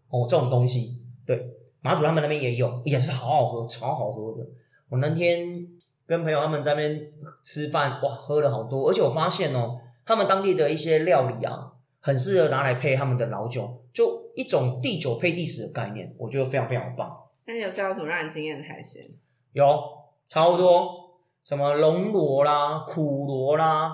[0.09, 1.03] 哦这种东西。
[1.25, 4.47] 对，马祖他们那边也有，也是好好喝，超好喝的。
[4.89, 5.67] 我那天
[6.07, 6.99] 跟朋友他们在那边
[7.43, 17.13] 吃饭，哇，喝了好多，而且我发现哦，他们当地的一些料理啊，很适合拿来配他们的老酒，就一种地酒配地史的概念，我觉得非常非常棒。
[17.45, 19.03] 那你有吃到什么让人惊艳的海鲜？
[19.51, 19.67] 有
[20.29, 23.91] 超多，什么龙螺啦、苦螺啦，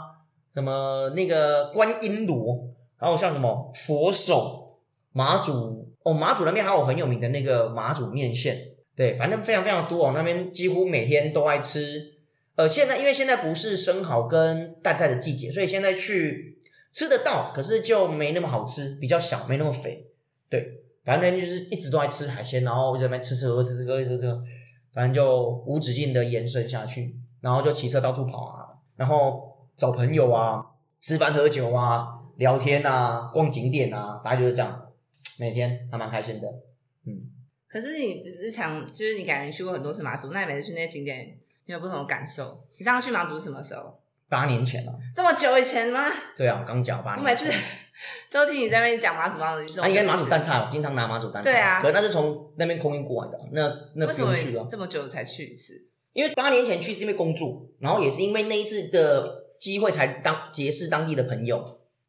[0.54, 4.80] 什么那个观音螺，还有像什么佛手、
[5.13, 8.56] 马祖哦，马祖那边还有很有名的那个马祖面线，
[8.95, 12.12] 对，反正非常非常多哦，那边几乎每天都爱吃。
[12.56, 16.58] 呃，现在因为现在不是生蚝跟淡菜的季节，所以现在去
[16.92, 20.12] 吃得到，可是就没那么好吃，比较小，没那么肥。
[20.50, 24.44] 对，反正就是一直都在吃海鲜，然后在那边吃吃喝吃吃喝吃吃喝，
[24.94, 30.63] 反正就无止境的延伸下去，然后就骑车到处跑啊，然后找朋友啊，
[31.00, 34.89] 吃饭喝酒啊，聊天啊，逛景点啊，大概就是这样，
[35.39, 36.48] 每天还蛮开心的。
[37.08, 37.32] 嗯
[37.68, 42.60] 可是你日常就是你感觉去过很多次马祖，那你每次去那些景点，你有不同的感受？
[42.78, 43.99] 你上次去马祖是什么时候？
[44.30, 46.06] 八年前了、这么久以前吗？
[46.36, 47.36] 对啊，我刚讲八我每。
[47.36, 47.54] 次
[48.32, 51.52] 都听你在那边讲马祖马祖，这种啊，应该马祖蛋菜，我经常拿马祖蛋菜。
[51.52, 54.65] 对啊可那是从那边空运过来的，那那不用去了。
[54.67, 55.75] 这么久才去一次？
[56.13, 61.63] 因为八年前去是因为工作，然后也是因为那一次的机会才当结识当地的朋友。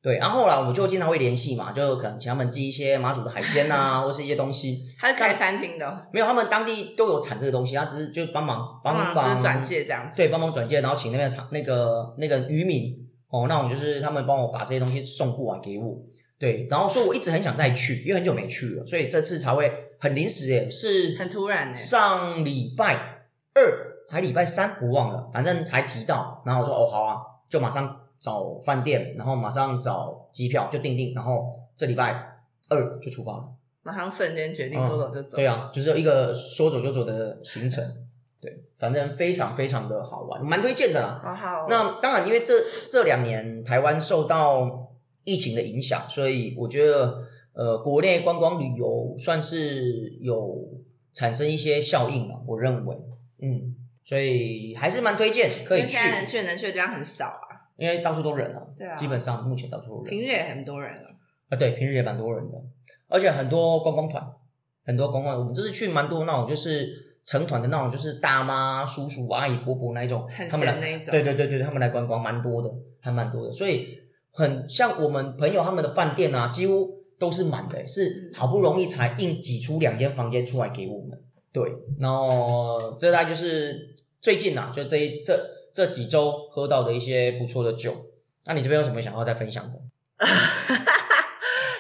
[0.05, 4.85] 对，然后后来我们就经常会联系嘛，就可能请他们寄一些马祖的海鲜啊，或是一些东西。
[5.01, 10.19] 他是开餐厅的哦，没有，他们当地都有产这个东西，他只是就帮忙帮帮忙忙就是转介这样子。
[10.19, 12.95] 对，帮忙转介，然后请那边的厂那个那个渔民
[13.31, 15.97] 哦，那种就是他们帮我把这些东西送过来给我，
[16.39, 21.77] 对，然后说我一直很想再去，因为很久没去了，所以这次才会很临时诶，是很突然诶。
[21.77, 22.95] 上礼拜
[23.55, 27.17] 二还礼拜三我忘了，反正才提到，然后我说哦好啊，
[27.49, 32.39] 就马上找饭店，然后马上找机票就订订，然后这礼拜
[32.71, 33.47] 二就出发了。
[33.83, 35.37] 马上瞬间决定说走就走。
[35.37, 37.85] 对啊，就是一个说走就走的行程。
[38.41, 41.21] 对，反正非常非常的好玩，蛮推荐的啦。
[41.23, 41.67] 好好。
[41.69, 42.55] 那当然，因为这
[42.91, 44.89] 这两年台湾受到
[45.25, 47.19] 疫情的影响，所以我觉得
[47.53, 50.67] 呃，国内观光旅游算是有
[51.13, 52.43] 产生一些效应了。
[52.47, 52.97] 我认为，
[53.43, 55.89] 嗯，所以还是蛮推荐可以去。
[55.89, 58.67] 现在能去能去的地方很少啊，因为到处都人了。
[58.77, 60.11] 对啊，基本上目前到处都人。
[60.11, 61.09] 平日也很多人了。
[61.49, 62.59] 啊，对，平日也蛮多人的，
[63.09, 64.25] 而且很多观光团，
[64.85, 67.03] 很多观光，我们这次去蛮多那种就是。
[67.27, 72.71] 成团的那种，就是大妈、叔叔、阿姨、伯伯那一种，他们来那一种，对对对对，他们来观光蛮多的，
[73.01, 73.89] 还蛮多的，所以
[74.31, 81.19] 很像我们朋友他们的饭店啊，几乎都是满的，是好不容易才硬挤出两间房间出来给我们。
[81.51, 81.63] 对，
[81.99, 85.35] 然后这大概就是最近呐，就这一这
[85.75, 87.95] 这几周喝到的一些不错的酒。
[88.47, 89.79] 那你这边有什么想要再分享的？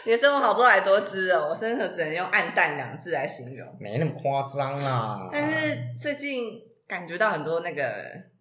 [0.05, 5.31] 你的生活好多才多姿哦，我生活只能用暗淡两字来形容，没那么夸张啦。
[5.33, 7.83] 但是最近感觉到很多那个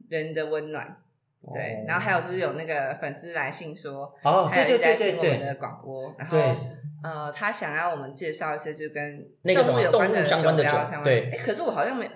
[0.10, 0.97] 人的温暖，
[1.54, 6.38] 对，然后还有就是有那个粉丝来信说，哦，对对对对我们的广播，然后
[7.01, 9.20] 呃，他想要我们介绍一些就跟
[9.54, 10.72] 动物有关的相关的酒，
[11.04, 12.10] 对，可是我好像没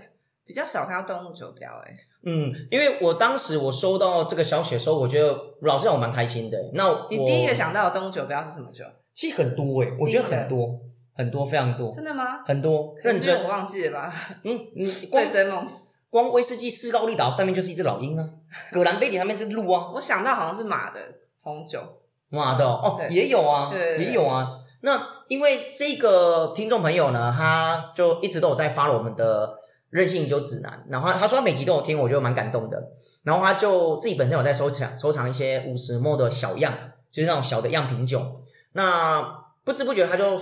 [0.48, 1.94] 比较少看到动物酒标，哎，
[2.24, 6.58] 嗯，因为我当时我收到这个消息的时候，我觉得老实讲我蛮开心的。
[6.74, 8.86] 那你第一个想到的动物酒标是什么酒？
[9.14, 10.80] 其实很多哎，我觉得很多
[11.14, 12.44] 很多非常多，真的吗？
[12.46, 14.14] 很多，认真我忘记了吧？
[14.44, 15.98] 嗯你，醉生梦死。
[16.10, 18.30] 光威士忌士高利岛上面就是一只老鹰啊，
[18.72, 19.92] 葛兰杯底上面是鹿啊。
[19.94, 21.00] 我想到好像是马的
[21.42, 21.82] 红酒，
[22.30, 24.48] 马的哦，也有啊，也有啊。
[24.82, 29.58] 那因为这个听众朋友呢，他就一直都有在发了我们的
[29.90, 32.92] 任性饮酒指南，然后他说每集都有听，我觉得蛮感动的。
[33.24, 36.74] 然后他就自己本身有在收藏收藏一些五十末的小样，
[37.12, 38.22] 就是那种小的样品酒。
[38.74, 40.38] 那不知不觉他就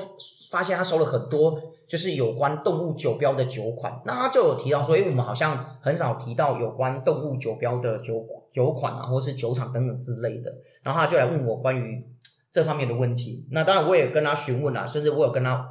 [0.51, 4.01] 发现他收了很多，就是有关动物酒标的酒款。
[4.05, 10.53] 那他就有提到说，哎，我们好像很少提到有关动物酒标的酒酒款啊，或是酒厂等等之类的。
[10.83, 12.05] 然后他就来问我关于
[12.51, 13.47] 这方面的问题。
[13.49, 15.67] 那当然我也跟他询问了，甚至我有跟他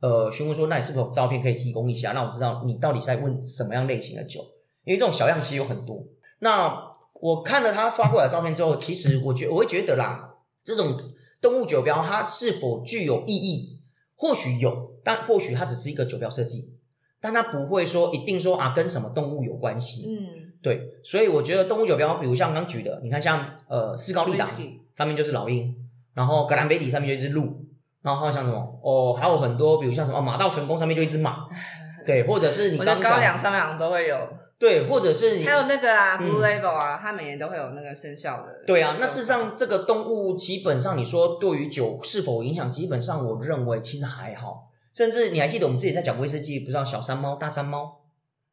[0.00, 4.40] 呃询问说，那你是否有照片可以提供一下，让我知道你到底在问什么样类型的酒？
[4.84, 6.04] 因为这种小样其实有很多。
[6.40, 10.96] 那我看了他发过来的照片之后，其实我觉我会觉得啦，这种。
[11.38, 13.82] 动物酒标它是否具有意义？
[14.16, 16.74] 或许有，但或许它只是一个酒标设计，
[17.20, 20.06] 但它不会说一定说啊跟什么动物有关系。
[20.08, 24.46] 嗯，对，所以我觉得动物酒标，比如像刚举的，你看像呃斯高利达
[24.94, 25.76] 上面就是老鹰，
[26.14, 27.65] 然后格兰菲迪上面就一只鹿，
[28.06, 31.38] 然后还有像什么哦，还有很多，比如像什么马到成功上面就一只马，
[32.06, 34.16] 对，或者是你刚高粱上面都会有。
[34.58, 38.46] 对，或者是你还有那个啊，Blue Label 啊，它每年都会有那个生效的。
[38.66, 44.70] 对啊，那事实上这个动物基本上，你说对于酒是否影响，基本上我认为其实还好。
[44.94, 48.00] 甚至你还记得我们之前在讲威士忌，不知道小山猫、大山猫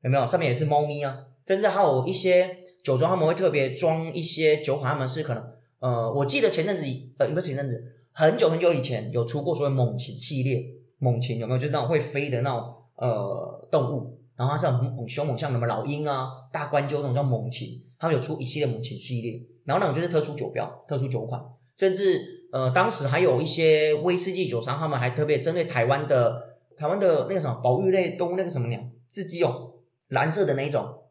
[0.01, 0.27] 有没有？
[0.27, 1.19] 上面也是猫咪啊。
[1.47, 5.43] 甚至还有一些酒庄，他们会特别装一些酒款，他们是可能
[5.79, 6.83] 呃，我记得前阵子
[7.17, 7.81] 呃，不是前阵子，
[8.13, 10.63] 很久很久以前有出过所谓猛禽系列，
[10.99, 11.59] 猛禽有没有？
[11.59, 14.19] 就是那种会飞的那种呃动物。
[14.35, 19.39] 然后它是很凶猛，像什么老鹰啊、大冠鸠那种叫猛禽，他们有出一系列猛禽系列。
[19.63, 21.39] 然后那种就是特殊酒标、特殊酒款，
[21.77, 29.73] 甚至呃，当时还有一些威士忌酒商，他们还特别针对台湾的台湾的那个什么保育类动物，那个什么鸟，雉鸡哦，
[30.09, 31.02] 蓝色的那一种，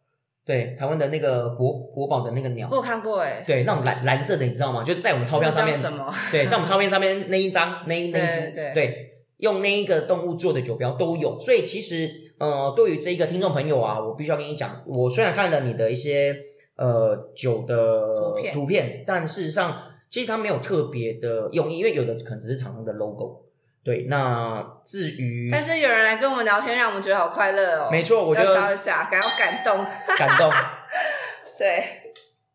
[0.44, 4.82] 对，台湾的那个国国宝的那个鸟，我有看过哎，对，那种蓝蓝色的，你知道吗？
[4.82, 6.12] 就在我们钞票上面，什么？
[6.32, 12.10] 对，在我们钞票上面那一张那那一只，对，用那一个动物做的酒标都有，所以其实。
[12.38, 16.34] 呃，对于这一个听众朋友啊，我必须要跟你讲，我虽然看了你的一些
[16.74, 19.80] 呃酒的图片，图片，但事实上
[20.10, 23.42] 其实它没有特别的用意，因为有的可能只是厂商的 logo。
[23.84, 27.88] 对，那至于，但是有人来跟我们聊天，让我们觉得好快乐哦。
[27.90, 29.84] 没错，我觉得笑一下，感到感动，
[30.16, 30.50] 感动。
[31.58, 31.84] 对，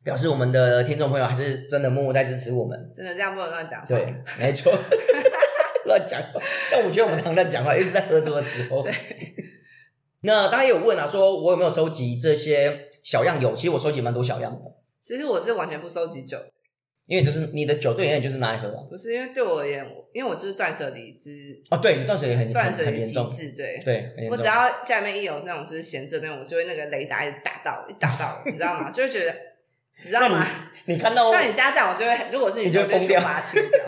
[0.03, 2.91] 表示我们的听众朋友还是真的默默在支持我们。
[2.95, 3.85] 真的这样不能乱讲。
[3.87, 4.05] 对，
[4.39, 4.71] 没错，
[5.85, 6.41] 乱讲话。
[6.71, 8.83] 但我觉得我们常常讲话，一直在喝多的时候。
[8.83, 8.93] 对。
[10.21, 13.55] 那大家有问啊，说我有没有收集这些小样有？
[13.55, 14.59] 其实我收集蛮多小样的。
[14.99, 16.37] 其实我是完全不收集酒，
[17.07, 18.83] 因为就是你的酒对而就是拿来喝啊。
[18.89, 21.29] 不是因为对我而言，因为我就是断舍离之
[21.71, 24.27] 哦，对你断舍离很断舍离极致，对对。
[24.29, 28.91] 我只要家里面一有那种就是闲置那种，我就会那个雷达一打到，一打到，你知道吗？
[28.91, 29.31] 就会觉得，
[30.03, 30.45] 你知道吗？
[30.85, 33.79] 你看到像你家这样，我就会，如果是你就会疯掉，把它清掉。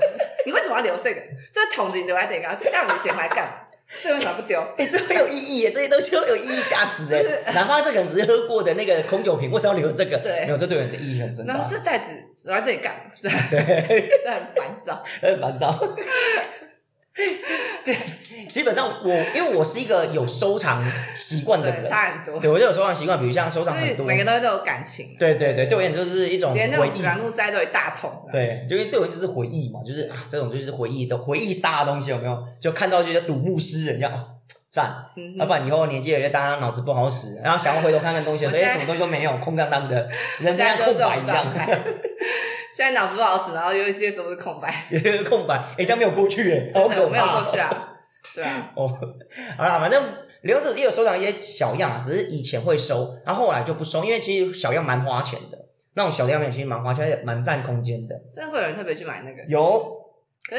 [0.46, 1.22] 你为什么要留这个？
[1.54, 3.69] 这桶子你留在这个，这样你捡回来干嘛？
[4.02, 4.62] 这为啥不丢？
[4.78, 7.24] 哎、这很有意义耶，这些东西都有意义价值哎。
[7.54, 10.18] 哪怕这个人只是喝过的那个空酒瓶，为什么要留这个？
[10.20, 12.14] 对没有，这对人的意义很深大然后，这袋子
[12.46, 13.12] 留在这里干嘛？
[13.20, 15.04] 这 这很烦躁。
[15.22, 15.80] 很烦躁。
[17.84, 17.94] 这
[18.52, 20.84] 基本上我，因为我是一个有收藏
[21.16, 22.40] 习惯的对，人，差很多。
[22.40, 26.92] 对我就有收藏习惯，比如像收藏很多，每个东西都有感情，对对对，对我而言就是一种连那回忆。
[26.92, 28.12] 种软木塞都有一大桶。
[28.32, 32.44] 对，因为对我就是回忆嘛，就是啊，这种就是回忆的回忆杀的东西，有没有？
[32.60, 34.26] 就看到就像睹物思人一样，啊
[34.70, 35.06] 赞。
[35.18, 41.46] 嗯要不然以后年纪越大，脑子不好使，然后想要回头看看东西的时候，哎，我现什么东西都没有，空荡荡的，人生像空白一样。
[42.76, 47.02] 现在脑子不好使，然后有一些什么是空白， 有一个空白，哎，这样没有过去，哎，好可怕。
[47.04, 47.90] 我没有过去啊，
[48.36, 48.88] 对啊，哦，
[49.58, 50.02] 好啦，反正
[50.42, 55.58] 刘子也有收藏一些小样，只是以前会收，然后后来就不收，因为其实小样蛮花钱的，
[55.96, 58.16] 那种小样品其实蛮花钱，蛮占空间的。
[58.32, 59.44] 真的会有人特别去买那个？
[59.48, 60.00] 有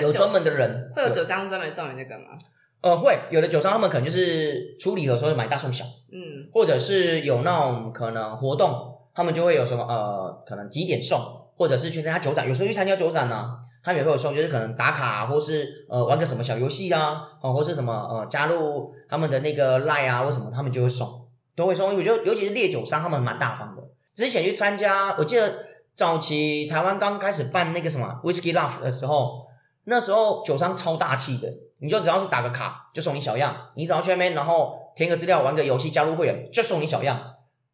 [0.00, 2.36] 有专门的人，会有酒商专门送你那个吗？
[2.82, 8.74] 呃会有的酒商他们可能就是出礼盒的时候买大送小，嗯，或者是有那种可能活动，
[9.14, 11.20] 他们就会有什么呃可能几点送，
[11.60, 13.50] 或者是去参加酒展，有时候去参加酒展呢、
[13.84, 21.06] 他也会有送，就是可能打卡，或是呃玩个什么小游戏啊，哦、或是什么呃加入他们的那个 line 啊，或什么，他们就会送，
[21.54, 21.94] 都会送。
[21.94, 23.82] 我觉得尤其是烈酒商，他们蛮大方的。
[24.14, 29.46] 之前去参加，我记得早期台湾刚开始办那个什么 Whisky Love 的时候，
[29.84, 37.20] 那时候酒商超大气的，你就只要是打个卡就送你小样，你只要去那边然后填个资料玩个游戏加入会员就送你小样。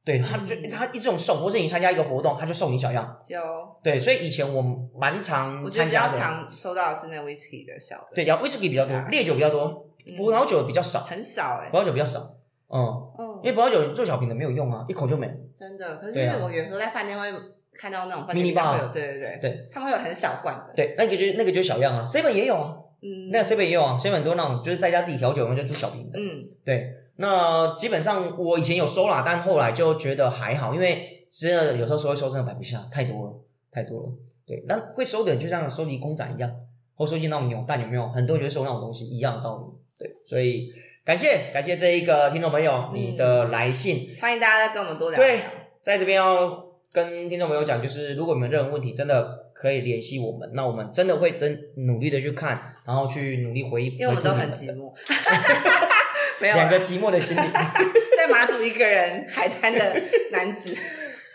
[0.06, 3.18] 对，他就他一种送，或是你参加一个活动，他就送你小样。
[3.26, 3.40] 有，
[3.82, 4.62] 对，所以以前我
[4.96, 6.20] 蛮常我觉得比较参加的。
[6.20, 10.16] 常收到的是那 whisky 的小的，对，然后威士忌比较多，烈酒比较多，嗯。
[10.16, 11.78] 葡萄酒比较少，很少哎葡。
[11.78, 12.20] 萄酒比较少。
[12.68, 13.40] 嗯，哦。
[13.42, 15.28] 因，为葡萄酒做小瓶的没有用啊，一口就没。
[15.52, 17.26] 真的，可是我有时候在饭店会
[17.72, 26.18] 看到那种饭 Mini 店里面 bar 会有，对对对，对，他们会有很小罐的，对，那个就是那个就是小样啊，seven 也有啊，嗯，那个 seven 也有啊，seven 很多那种就是在家自己调酒，然后就出小瓶的。
[26.18, 33.34] 嗯，对，那基本上我以前有收啦，但后来就觉得还好，因为真的有时候收一收真的摆不下，太多了，
[33.72, 34.08] 太多了。
[34.46, 36.50] 对，那会收的人就像收集公仔一样，
[36.94, 38.08] 或收集那种扭蛋有没有？
[38.10, 39.64] 很多人就会收那种东西，一样的道理。
[39.98, 40.70] 对，所以
[41.04, 45.40] 感谢感谢这一个听众朋友你的来信，欢迎大家再跟我们多聊对。
[45.82, 54.92] 在这边要跟听众朋友讲，就是如果你们有任何问题，真的可以联系我们，那我们真的会真努力的去看，然后去努力回应，因为我们都很寂寞，
[56.38, 57.44] 没有两个寂寞的心灵。
[58.16, 60.74] 在马祖一个人海滩的男子，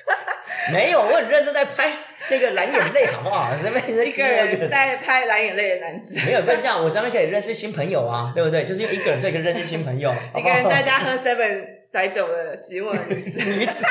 [0.72, 1.91] 没有，我很认真在拍
[2.30, 3.49] 那个蓝眼泪，好不好？
[3.56, 8.64] 一个人在拍蓝眼泪的男子，没有，不能这样，我这边可以认识新朋友啊，对不对？
[8.64, 10.68] 就是因为一个人，所以可以认识新朋友，一个人？
[10.70, 13.49] 在家喝 seven 白酒的寂寞的女子。
[13.52, 13.86] 女子，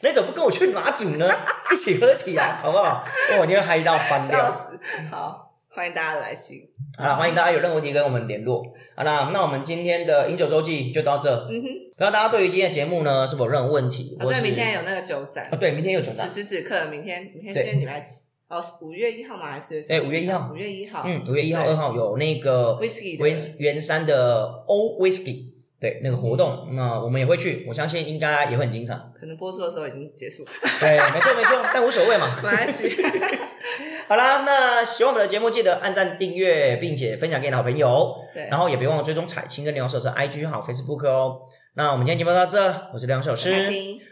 [0.00, 1.34] 那怎么不跟我去马祖呢？
[1.72, 3.04] 一起喝起来，好不好？
[3.38, 4.52] 哦，你会嗨到翻笑掉。
[4.52, 4.78] 死！
[5.10, 5.43] 好，
[5.74, 6.58] 欢迎大家的来信。
[6.96, 8.62] 好了，欢迎大家有任何问题跟我们联络。
[8.94, 11.28] 好啦，那我们今天的饮酒周记就到这。
[11.50, 14.16] 嗯哼，不知道大家对于今天的节目呢，是否有任何问题？
[14.20, 16.42] 啊，对，明天有那个酒展啊，，对，明天有酒展此。
[16.42, 18.12] 时此刻，明天明天对今天礼拜几？
[18.46, 19.50] 哦，五月一号吗？
[19.50, 21.02] 还是哎五月一号五月一号。
[21.04, 28.94] 嗯，五月一号、二号有那个 Whisky 的圆圆山的 O Whisky，对那个活动，那我们也会去，我相信应该也会很精彩。
[29.18, 30.44] 可能播出的时候已经结束，
[30.80, 32.34] 对，没错没错， 但无所谓嘛。
[32.36, 32.94] 没关系。
[34.06, 38.14] 好啦，那喜欢我们的节目，记得按赞、订阅，并且分享给你的好朋友。
[38.34, 41.40] 对，然后也别忘了追踪彩青跟刘洋手师 IG 好 Facebook 哦。
[41.74, 42.58] 那我们今天节目到这，
[42.92, 43.50] 我是刘洋手师，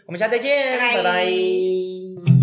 [0.06, 2.41] 我们下次再见，拜拜拜拜